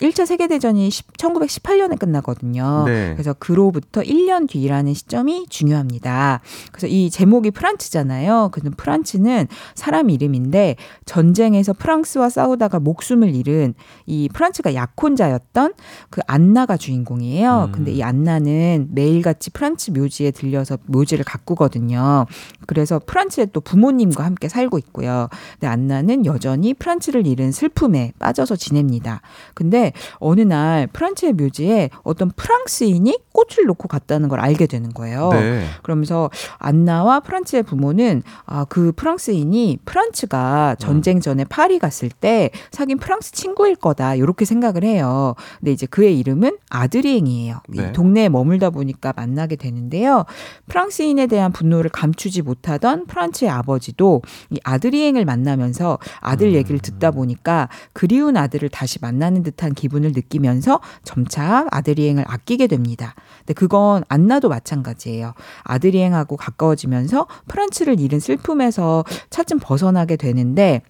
[0.00, 2.84] 1차 세계대전이 10 1918년에 끝나거든요.
[2.86, 3.12] 네.
[3.14, 6.40] 그래서 그로부터 1년 뒤라는 시점이 중요합니다.
[6.72, 8.50] 그래서 이 제목이 프란츠잖아요.
[8.52, 13.74] 근데 프란츠는 사람 이름인데 전쟁에서 프랑스와 싸우다가 목숨을 잃은
[14.06, 15.74] 이 프란츠가 약혼자였던
[16.10, 17.66] 그 안나가 주인공이에요.
[17.68, 17.72] 음.
[17.72, 22.26] 근데 이 안나는 매일같이 프란츠 묘지에 들려서 묘지를 가꾸거든요.
[22.66, 25.28] 그래서 프란츠의 또 부모님과 함께 살고 있고요.
[25.54, 29.20] 근데 안나는 여전히 프란츠를 잃은 슬픔에 빠져서 지냅니다.
[29.54, 35.30] 근데 어느 날 프란츠의 묘지에 어떤 프랑스인이 꽃을 놓고 갔다는 걸 알게 되는 거예요.
[35.32, 35.64] 네.
[35.82, 43.32] 그러면서 안나와 프란츠의 부모는 아, 그 프랑스인이 프란츠가 전쟁 전에 파리 갔을 때 사귄 프랑스
[43.32, 44.14] 친구일 거다.
[44.14, 45.34] 이렇게 생각을 해요.
[45.58, 47.60] 근데 이제 그의 이름은 아드리eng이에요.
[47.74, 47.92] 이 네.
[47.92, 50.24] 동네에 머물다 보니까 만나게 되는데요.
[50.68, 58.36] 프랑스인에 대한 분노를 감추지 못하던 프란츠의 아버지도 이 아드리eng을 만나면서 아들 얘기를 듣다 보니까 그리운
[58.36, 63.14] 아들을 다시 만나는 듯한 기분을 느끼면서 점차 아드리eng을 아끼게 됩니다.
[63.40, 65.34] 근데 그건 안나도 마찬가지예요.
[65.64, 70.82] 아드리eng하고 가까워지면서 프란츠를 잃은 슬픔에서 차츰 벗어나게 되는데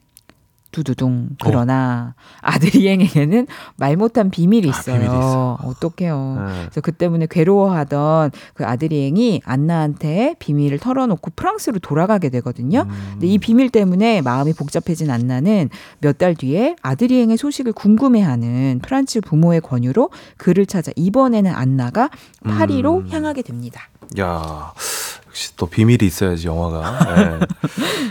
[0.71, 1.31] 두두둥.
[1.43, 3.47] 그러나 아들 이행에게는
[3.77, 4.97] 말 못한 비밀이 있어요.
[4.97, 5.59] 비밀이 있어.
[5.65, 6.45] 어떡해요.
[6.47, 6.53] 네.
[6.67, 12.87] 그래서 그 때문에 괴로워하던 그 아들 이행이 안나한테 비밀을 털어놓고 프랑스로 돌아가게 되거든요.
[13.13, 15.71] 근데 이 비밀 때문에 마음이 복잡해진 안나는
[16.01, 22.11] 몇 달 뒤에 아들 이행의 소식을 궁금해하는 프란츠 부모의 권유로 그를 찾아 이번에는 안나가
[22.45, 23.83] 파리로 향하게 됩니다.
[24.19, 24.73] 야
[25.39, 27.15] 역시 또 비밀이 있어야지 영화가.
[27.39, 27.47] 네.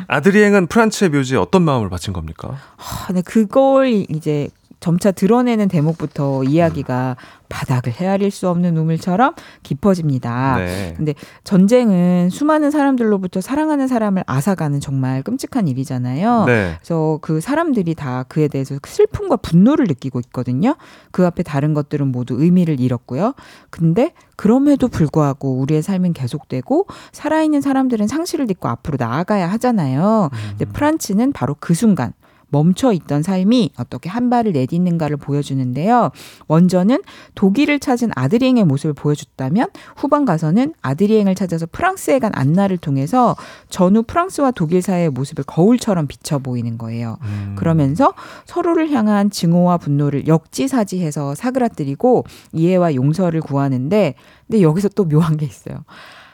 [0.08, 2.58] 아드리행은 프란츠의 묘지에 어떤 마음을 바친 겁니까?
[2.78, 4.48] 아, 근데 그걸 이제
[4.80, 7.16] 점차 드러내는 대목부터 이야기가
[7.50, 9.34] 바닥을 헤아릴 수 없는 우물처럼
[9.64, 10.58] 깊어집니다.
[10.58, 10.94] 네.
[10.96, 11.14] 근데
[11.44, 16.46] 전쟁은 수많은 사람들로부터 사랑하는 사람을 앗아가는 정말 끔찍한 일이잖아요.
[16.46, 16.76] 네.
[16.78, 20.76] 그래서 그 사람들이 다 그에 대해서 슬픔과 분노를 느끼고 있거든요.
[21.12, 23.34] 그 앞에 다른 것들은 모두 의미를 잃었고요.
[23.70, 30.30] 근데 그럼에도 불구하고 우리의 삶은 계속되고 살아있는 사람들은 상실을 딛고 앞으로 나아가야 하잖아요.
[30.50, 32.14] 근데 프란츠는 바로 그 순간
[32.50, 36.12] 멈춰 있던 삶이 어떻게 한 발을 내딛는가를 보여주는데요.
[36.48, 37.02] 먼저는
[37.36, 43.36] 독일을 찾은 아드리행의 모습을 보여줬다면 후반 가서는 아드리행을 찾아서 프랑스에 간 안나를 통해서
[43.70, 47.18] 전후 프랑스와 독일 사이의 모습을 거울처럼 비춰 보이는 거예요.
[47.56, 48.14] 그러면서
[48.46, 54.16] 서로를 향한 증오와 분노를 역지사지해서 사그라뜨리고 이해와 용서를 구하는데
[54.48, 55.84] 근데 여기서 또 묘한 게 있어요.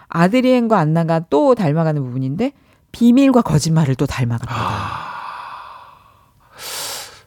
[0.10, 2.52] 아드리행과 안나가 또 닮아가는 부분인데
[2.92, 5.13] 비밀과 거짓말을 또 닮아갑니다.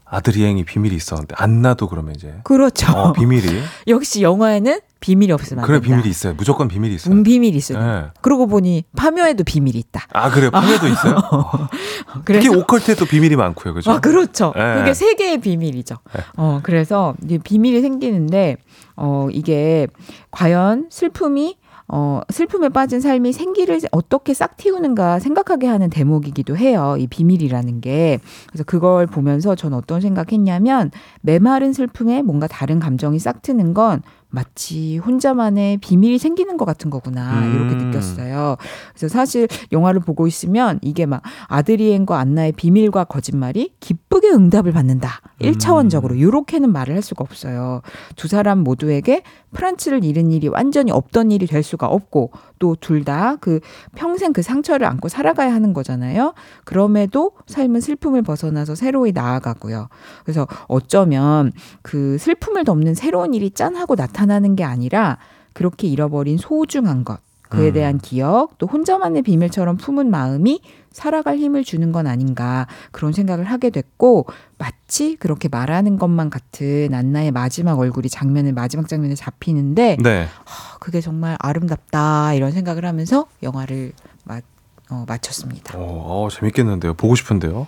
[0.09, 2.93] 아드리행이 비밀이 있었는데 안나도 그러면 이제 그렇죠.
[2.93, 3.43] 어, 비밀이
[3.89, 5.89] 역시 영화에는 비밀이 없으면 안 그래 된다.
[5.89, 6.35] 비밀이 있어요.
[6.35, 7.15] 무조건 비밀이 있어요.
[7.15, 7.79] 음, 비밀이 있어요.
[7.79, 8.05] 네.
[8.23, 10.07] 그러고 보니 파묘에도 비밀이 있다.
[10.13, 10.51] 아 그래요.
[10.51, 11.17] 파묘도 있어요.
[12.25, 13.75] 그래서 특히 오컬트에도 비밀이 많고요.
[13.75, 13.91] 그죠?
[13.91, 14.53] 아, 그렇죠.
[14.57, 14.75] 네.
[14.77, 15.97] 그게 세계의 비밀이죠.
[16.37, 18.57] 어, 그래서 이제 비밀이 생기는데,
[18.97, 19.87] 어, 이게
[20.31, 21.57] 과연 슬픔이
[21.89, 26.97] 어, 슬픔에 빠진 삶이 생기를 어떻게 싹 틔우는가 생각하게 하는 대목이기도 해요.
[26.99, 28.19] 이 비밀이라는 게.
[28.49, 30.91] 그래서 그걸 보면서 전 어떤 생각했냐면,
[31.21, 34.03] 메마른 슬픔에 뭔가 다른 감정이 싹 트는 건
[34.37, 37.87] 마치 혼자만의 비밀이 생기는 것 같은 거구나 이렇게 음.
[37.87, 38.57] 느꼈어요.
[38.91, 45.23] 그래서 사실 영화를 보고 있으면 이게 막 아드리엔과 안나의 비밀과 거짓말이 기쁘게 응답을 받는다.
[45.39, 47.81] 일차원적으로 이렇게는 말을 할 수가 없어요.
[48.15, 49.23] 두 사람 모두에게
[49.55, 53.61] 프란츠를 잃은 일이 완전히 없던 일이 될 수가 없고 또 둘 다 그
[53.95, 56.35] 평생 그 상처를 안고 살아가야 하는 거잖아요.
[56.65, 59.89] 그럼에도 삶은 슬픔을 벗어나서 새로이 나아가고요.
[60.25, 61.53] 그래서 어쩌면
[61.83, 65.19] 그 슬픔을 덮는 새로운 일이 짠 하고 나타나는 게 아니라
[65.53, 67.73] 그렇게 잃어버린 소중한 것, 그에 음.
[67.73, 70.61] 대한 기억, 또 혼자만의 비밀처럼 품은 마음이
[70.91, 74.27] 살아갈 힘을 주는 건 아닌가 그런 생각을 하게 됐고
[74.59, 80.27] 마치 그렇게 말하는 것만 같은 안나의 마지막 얼굴이 장면을 마지막 장면에 잡히는데 네.
[80.45, 83.93] 하, 그게 정말 아름답다 이런 생각을 하면서 영화를
[84.23, 84.41] 마,
[84.89, 85.77] 어, 마쳤습니다.
[85.77, 86.95] 어, 어, 재밌겠는데요.
[86.95, 87.67] 보고 싶은데요.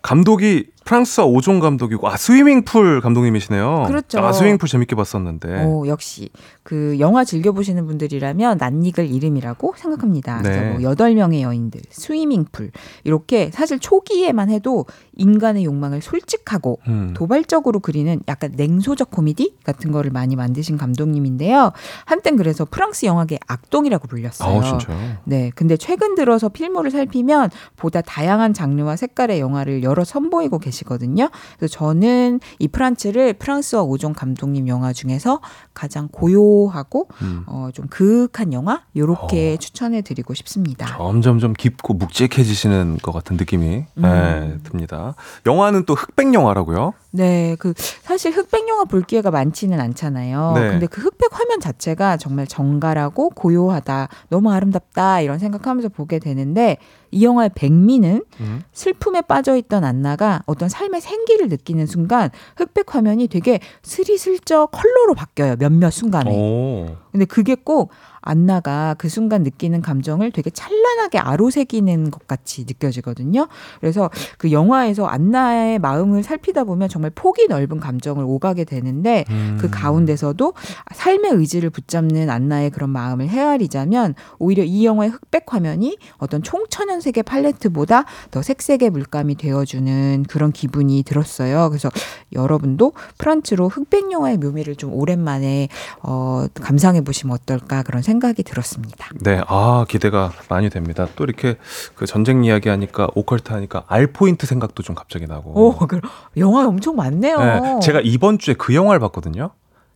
[0.00, 3.84] 감독이 프랑스와 오종 감독이고 아 스위밍풀 감독님이시네요.
[3.88, 4.20] 그렇죠.
[4.20, 5.64] 아 스위밍풀 재밌게 봤었는데.
[5.64, 6.30] 어, 역시
[6.62, 10.40] 그 영화 즐겨 보시는 분들이라면 낯익을 이름이라고 생각합니다.
[10.42, 10.48] 네.
[10.48, 12.70] 그래서 뭐 여덟 명의 여인들, 스위밍풀
[13.04, 14.86] 이렇게 사실 초기에만 해도
[15.16, 17.14] 인간의 욕망을 솔직하고 음.
[17.14, 21.72] 도발적으로 그리는 약간 냉소적 코미디 같은 거를 많이 만드신 감독님인데요.
[22.04, 24.60] 한땐 그래서 프랑스 영화계 악동이라고 불렸어요.
[24.60, 25.16] 아 진짜요?
[25.24, 25.50] 네.
[25.56, 31.28] 근데 최근 들어서 필모를 살피면 보다 다양한 장르와 색깔의 영화를 여러 선보이고 계시 거든요.
[31.58, 35.40] 그래서 저는 이 프란츠를 프랑스와 오종 감독님 영화 중에서
[35.74, 37.44] 가장 고요하고 음.
[37.46, 40.86] 어, 좀 그윽한 영화 요렇게 추천해 드리고 싶습니다.
[40.86, 44.02] 점점점 깊고 묵직해지시는 것 같은 느낌이 음.
[44.02, 45.14] 네, 듭니다.
[45.46, 46.92] 영화는 또 흑백 영화라고요?
[47.10, 50.52] 네, 그 사실 흑백 영화 볼 기회가 많지는 않잖아요.
[50.54, 50.68] 네.
[50.70, 56.76] 근데 그 흑백 화면 자체가 정말 정갈하고 고요하다, 너무 아름답다 이런 생각하면서 보게 되는데
[57.16, 58.62] 이 영화의 백미는 음.
[58.72, 65.56] 슬픔에 빠져 있던 안나가 어떤 삶의 생기를 느끼는 순간 흑백 화면이 되게 스리슬쩍 컬러로 바뀌어요.
[65.56, 66.30] 몇몇 순간에.
[66.30, 66.96] 오.
[67.16, 67.90] 근데 그게 꼭
[68.26, 73.46] 안나가 그 순간 느끼는 감정을 되게 찬란하게 아로새기는 것 같이 느껴지거든요.
[73.80, 79.58] 그래서 그 영화에서 안나의 마음을 살피다 보면 정말 폭이 넓은 감정을 오가게 되는데 음.
[79.60, 80.54] 그 가운데서도
[80.92, 88.04] 삶의 의지를 붙잡는 안나의 그런 마음을 헤아리자면 오히려 이 영화의 흑백 화면이 어떤 총천연색의 팔레트보다
[88.32, 91.68] 더 색색의 물감이 되어주는 그런 기분이 들었어요.
[91.70, 91.90] 그래서
[92.32, 95.68] 여러분도 프란츠로 흑백 영화의 묘미를 좀 오랜만에
[96.02, 99.08] 어, 감상해 보시면 어떨까 그런 생각이 들었습니다.
[99.22, 101.08] 네, 아 기대가 많이 됩니다.
[101.16, 101.56] 또 이렇게
[101.94, 105.52] 그 전쟁 이야기 하니까 오컬트 하니까 알 포인트 생각도 좀 갑자기 나고.
[105.52, 106.00] 오, 그
[106.36, 107.38] 영화 엄청 많네요.
[107.38, 109.52] 네, 제가 이번 주에 그 영화를 봤거든요.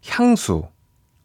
[0.08, 0.64] 향수.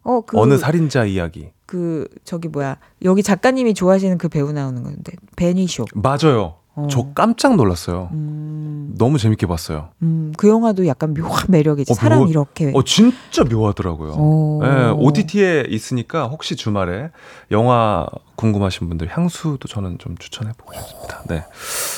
[0.03, 1.51] 어, 그, 어느 살인자 이야기.
[1.65, 5.85] 그 저기 뭐야 여기 작가님이 좋아하시는 그 배우 나오는 건데 베니쇼.
[5.93, 6.57] 맞아요.
[6.75, 6.87] 어.
[6.89, 8.09] 저 깜짝 놀랐어요.
[8.11, 9.89] 음, 너무 재밌게 봤어요.
[10.01, 11.91] 음, 그 영화도 약간 묘한 매력이지.
[11.91, 12.71] 어, 사랑 묘- 이렇게.
[12.75, 14.11] 어, 진짜 묘하더라고요.
[14.13, 14.61] 오.
[14.63, 17.09] 예, OTT에 있으니까 혹시 주말에
[17.51, 21.23] 영화 궁금하신 분들 향수도 저는 좀 추천해보고 싶습니다.
[21.29, 21.45] 네.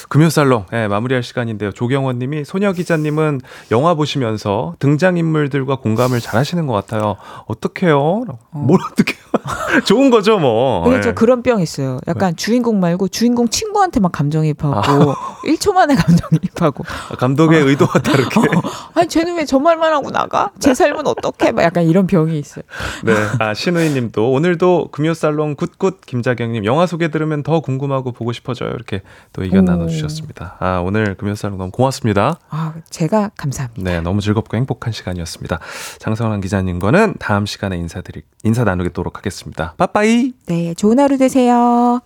[0.09, 1.71] 금요살롱, 예, 마무리할 시간인데요.
[1.71, 7.17] 조경원 님이 소녀 기자님은 영화 보시면서 등장인물들과 공감을 잘 하시는 것 같아요.
[7.47, 8.25] 어떡해요?
[8.51, 9.17] 뭘 어떡해요?
[9.85, 10.84] 좋은 거죠, 뭐.
[10.84, 11.01] 근데 예.
[11.01, 11.99] 저 그런 병 있어요.
[12.07, 15.15] 약간 주인공 말고 주인공 친구한테만 감정이입하고 아.
[15.45, 16.84] 1초 만에 감정이입하고
[17.17, 18.41] 감독의 의도와 다르게.
[18.93, 20.51] 아니 쟤는 왜 저 말만 하고 나가?
[20.59, 21.53] 제 삶은 어떻게?
[21.53, 22.63] 막 약간 이런 병이 있어요.
[23.05, 23.13] 네.
[23.39, 28.69] 아, 신우이 님도 오늘도 금요살롱 굿굿 김자경 님 영화 소개 들으면 더 궁금하고 보고 싶어져요.
[28.71, 29.01] 이렇게
[29.31, 29.71] 또 의견 오.
[29.71, 30.56] 나눠 주셨 습니다.
[30.60, 32.40] 아, 오늘 금요살롱 너무 고맙습니다.
[32.49, 33.90] 아, 제가 감사합니다.
[33.90, 35.60] 네, 너무 즐겁고 행복한 시간이었습니다.
[35.99, 39.74] 장성환 기자님과는 다음 시간에 인사드리, 인사 나누도록 하겠습니다.
[39.78, 40.34] 빠빠이!
[40.45, 42.02] 네, 좋은 하루 되세요.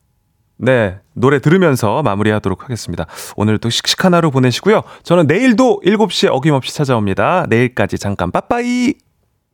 [0.56, 3.06] 네, 노래 들으면서 마무리하도록 하겠습니다.
[3.36, 4.82] 오늘도 씩씩한 하루 보내시고요.
[5.02, 7.46] 저는 내일도 7시에 어김없이 찾아옵니다.
[7.50, 8.94] 내일까지 잠깐 빠빠이!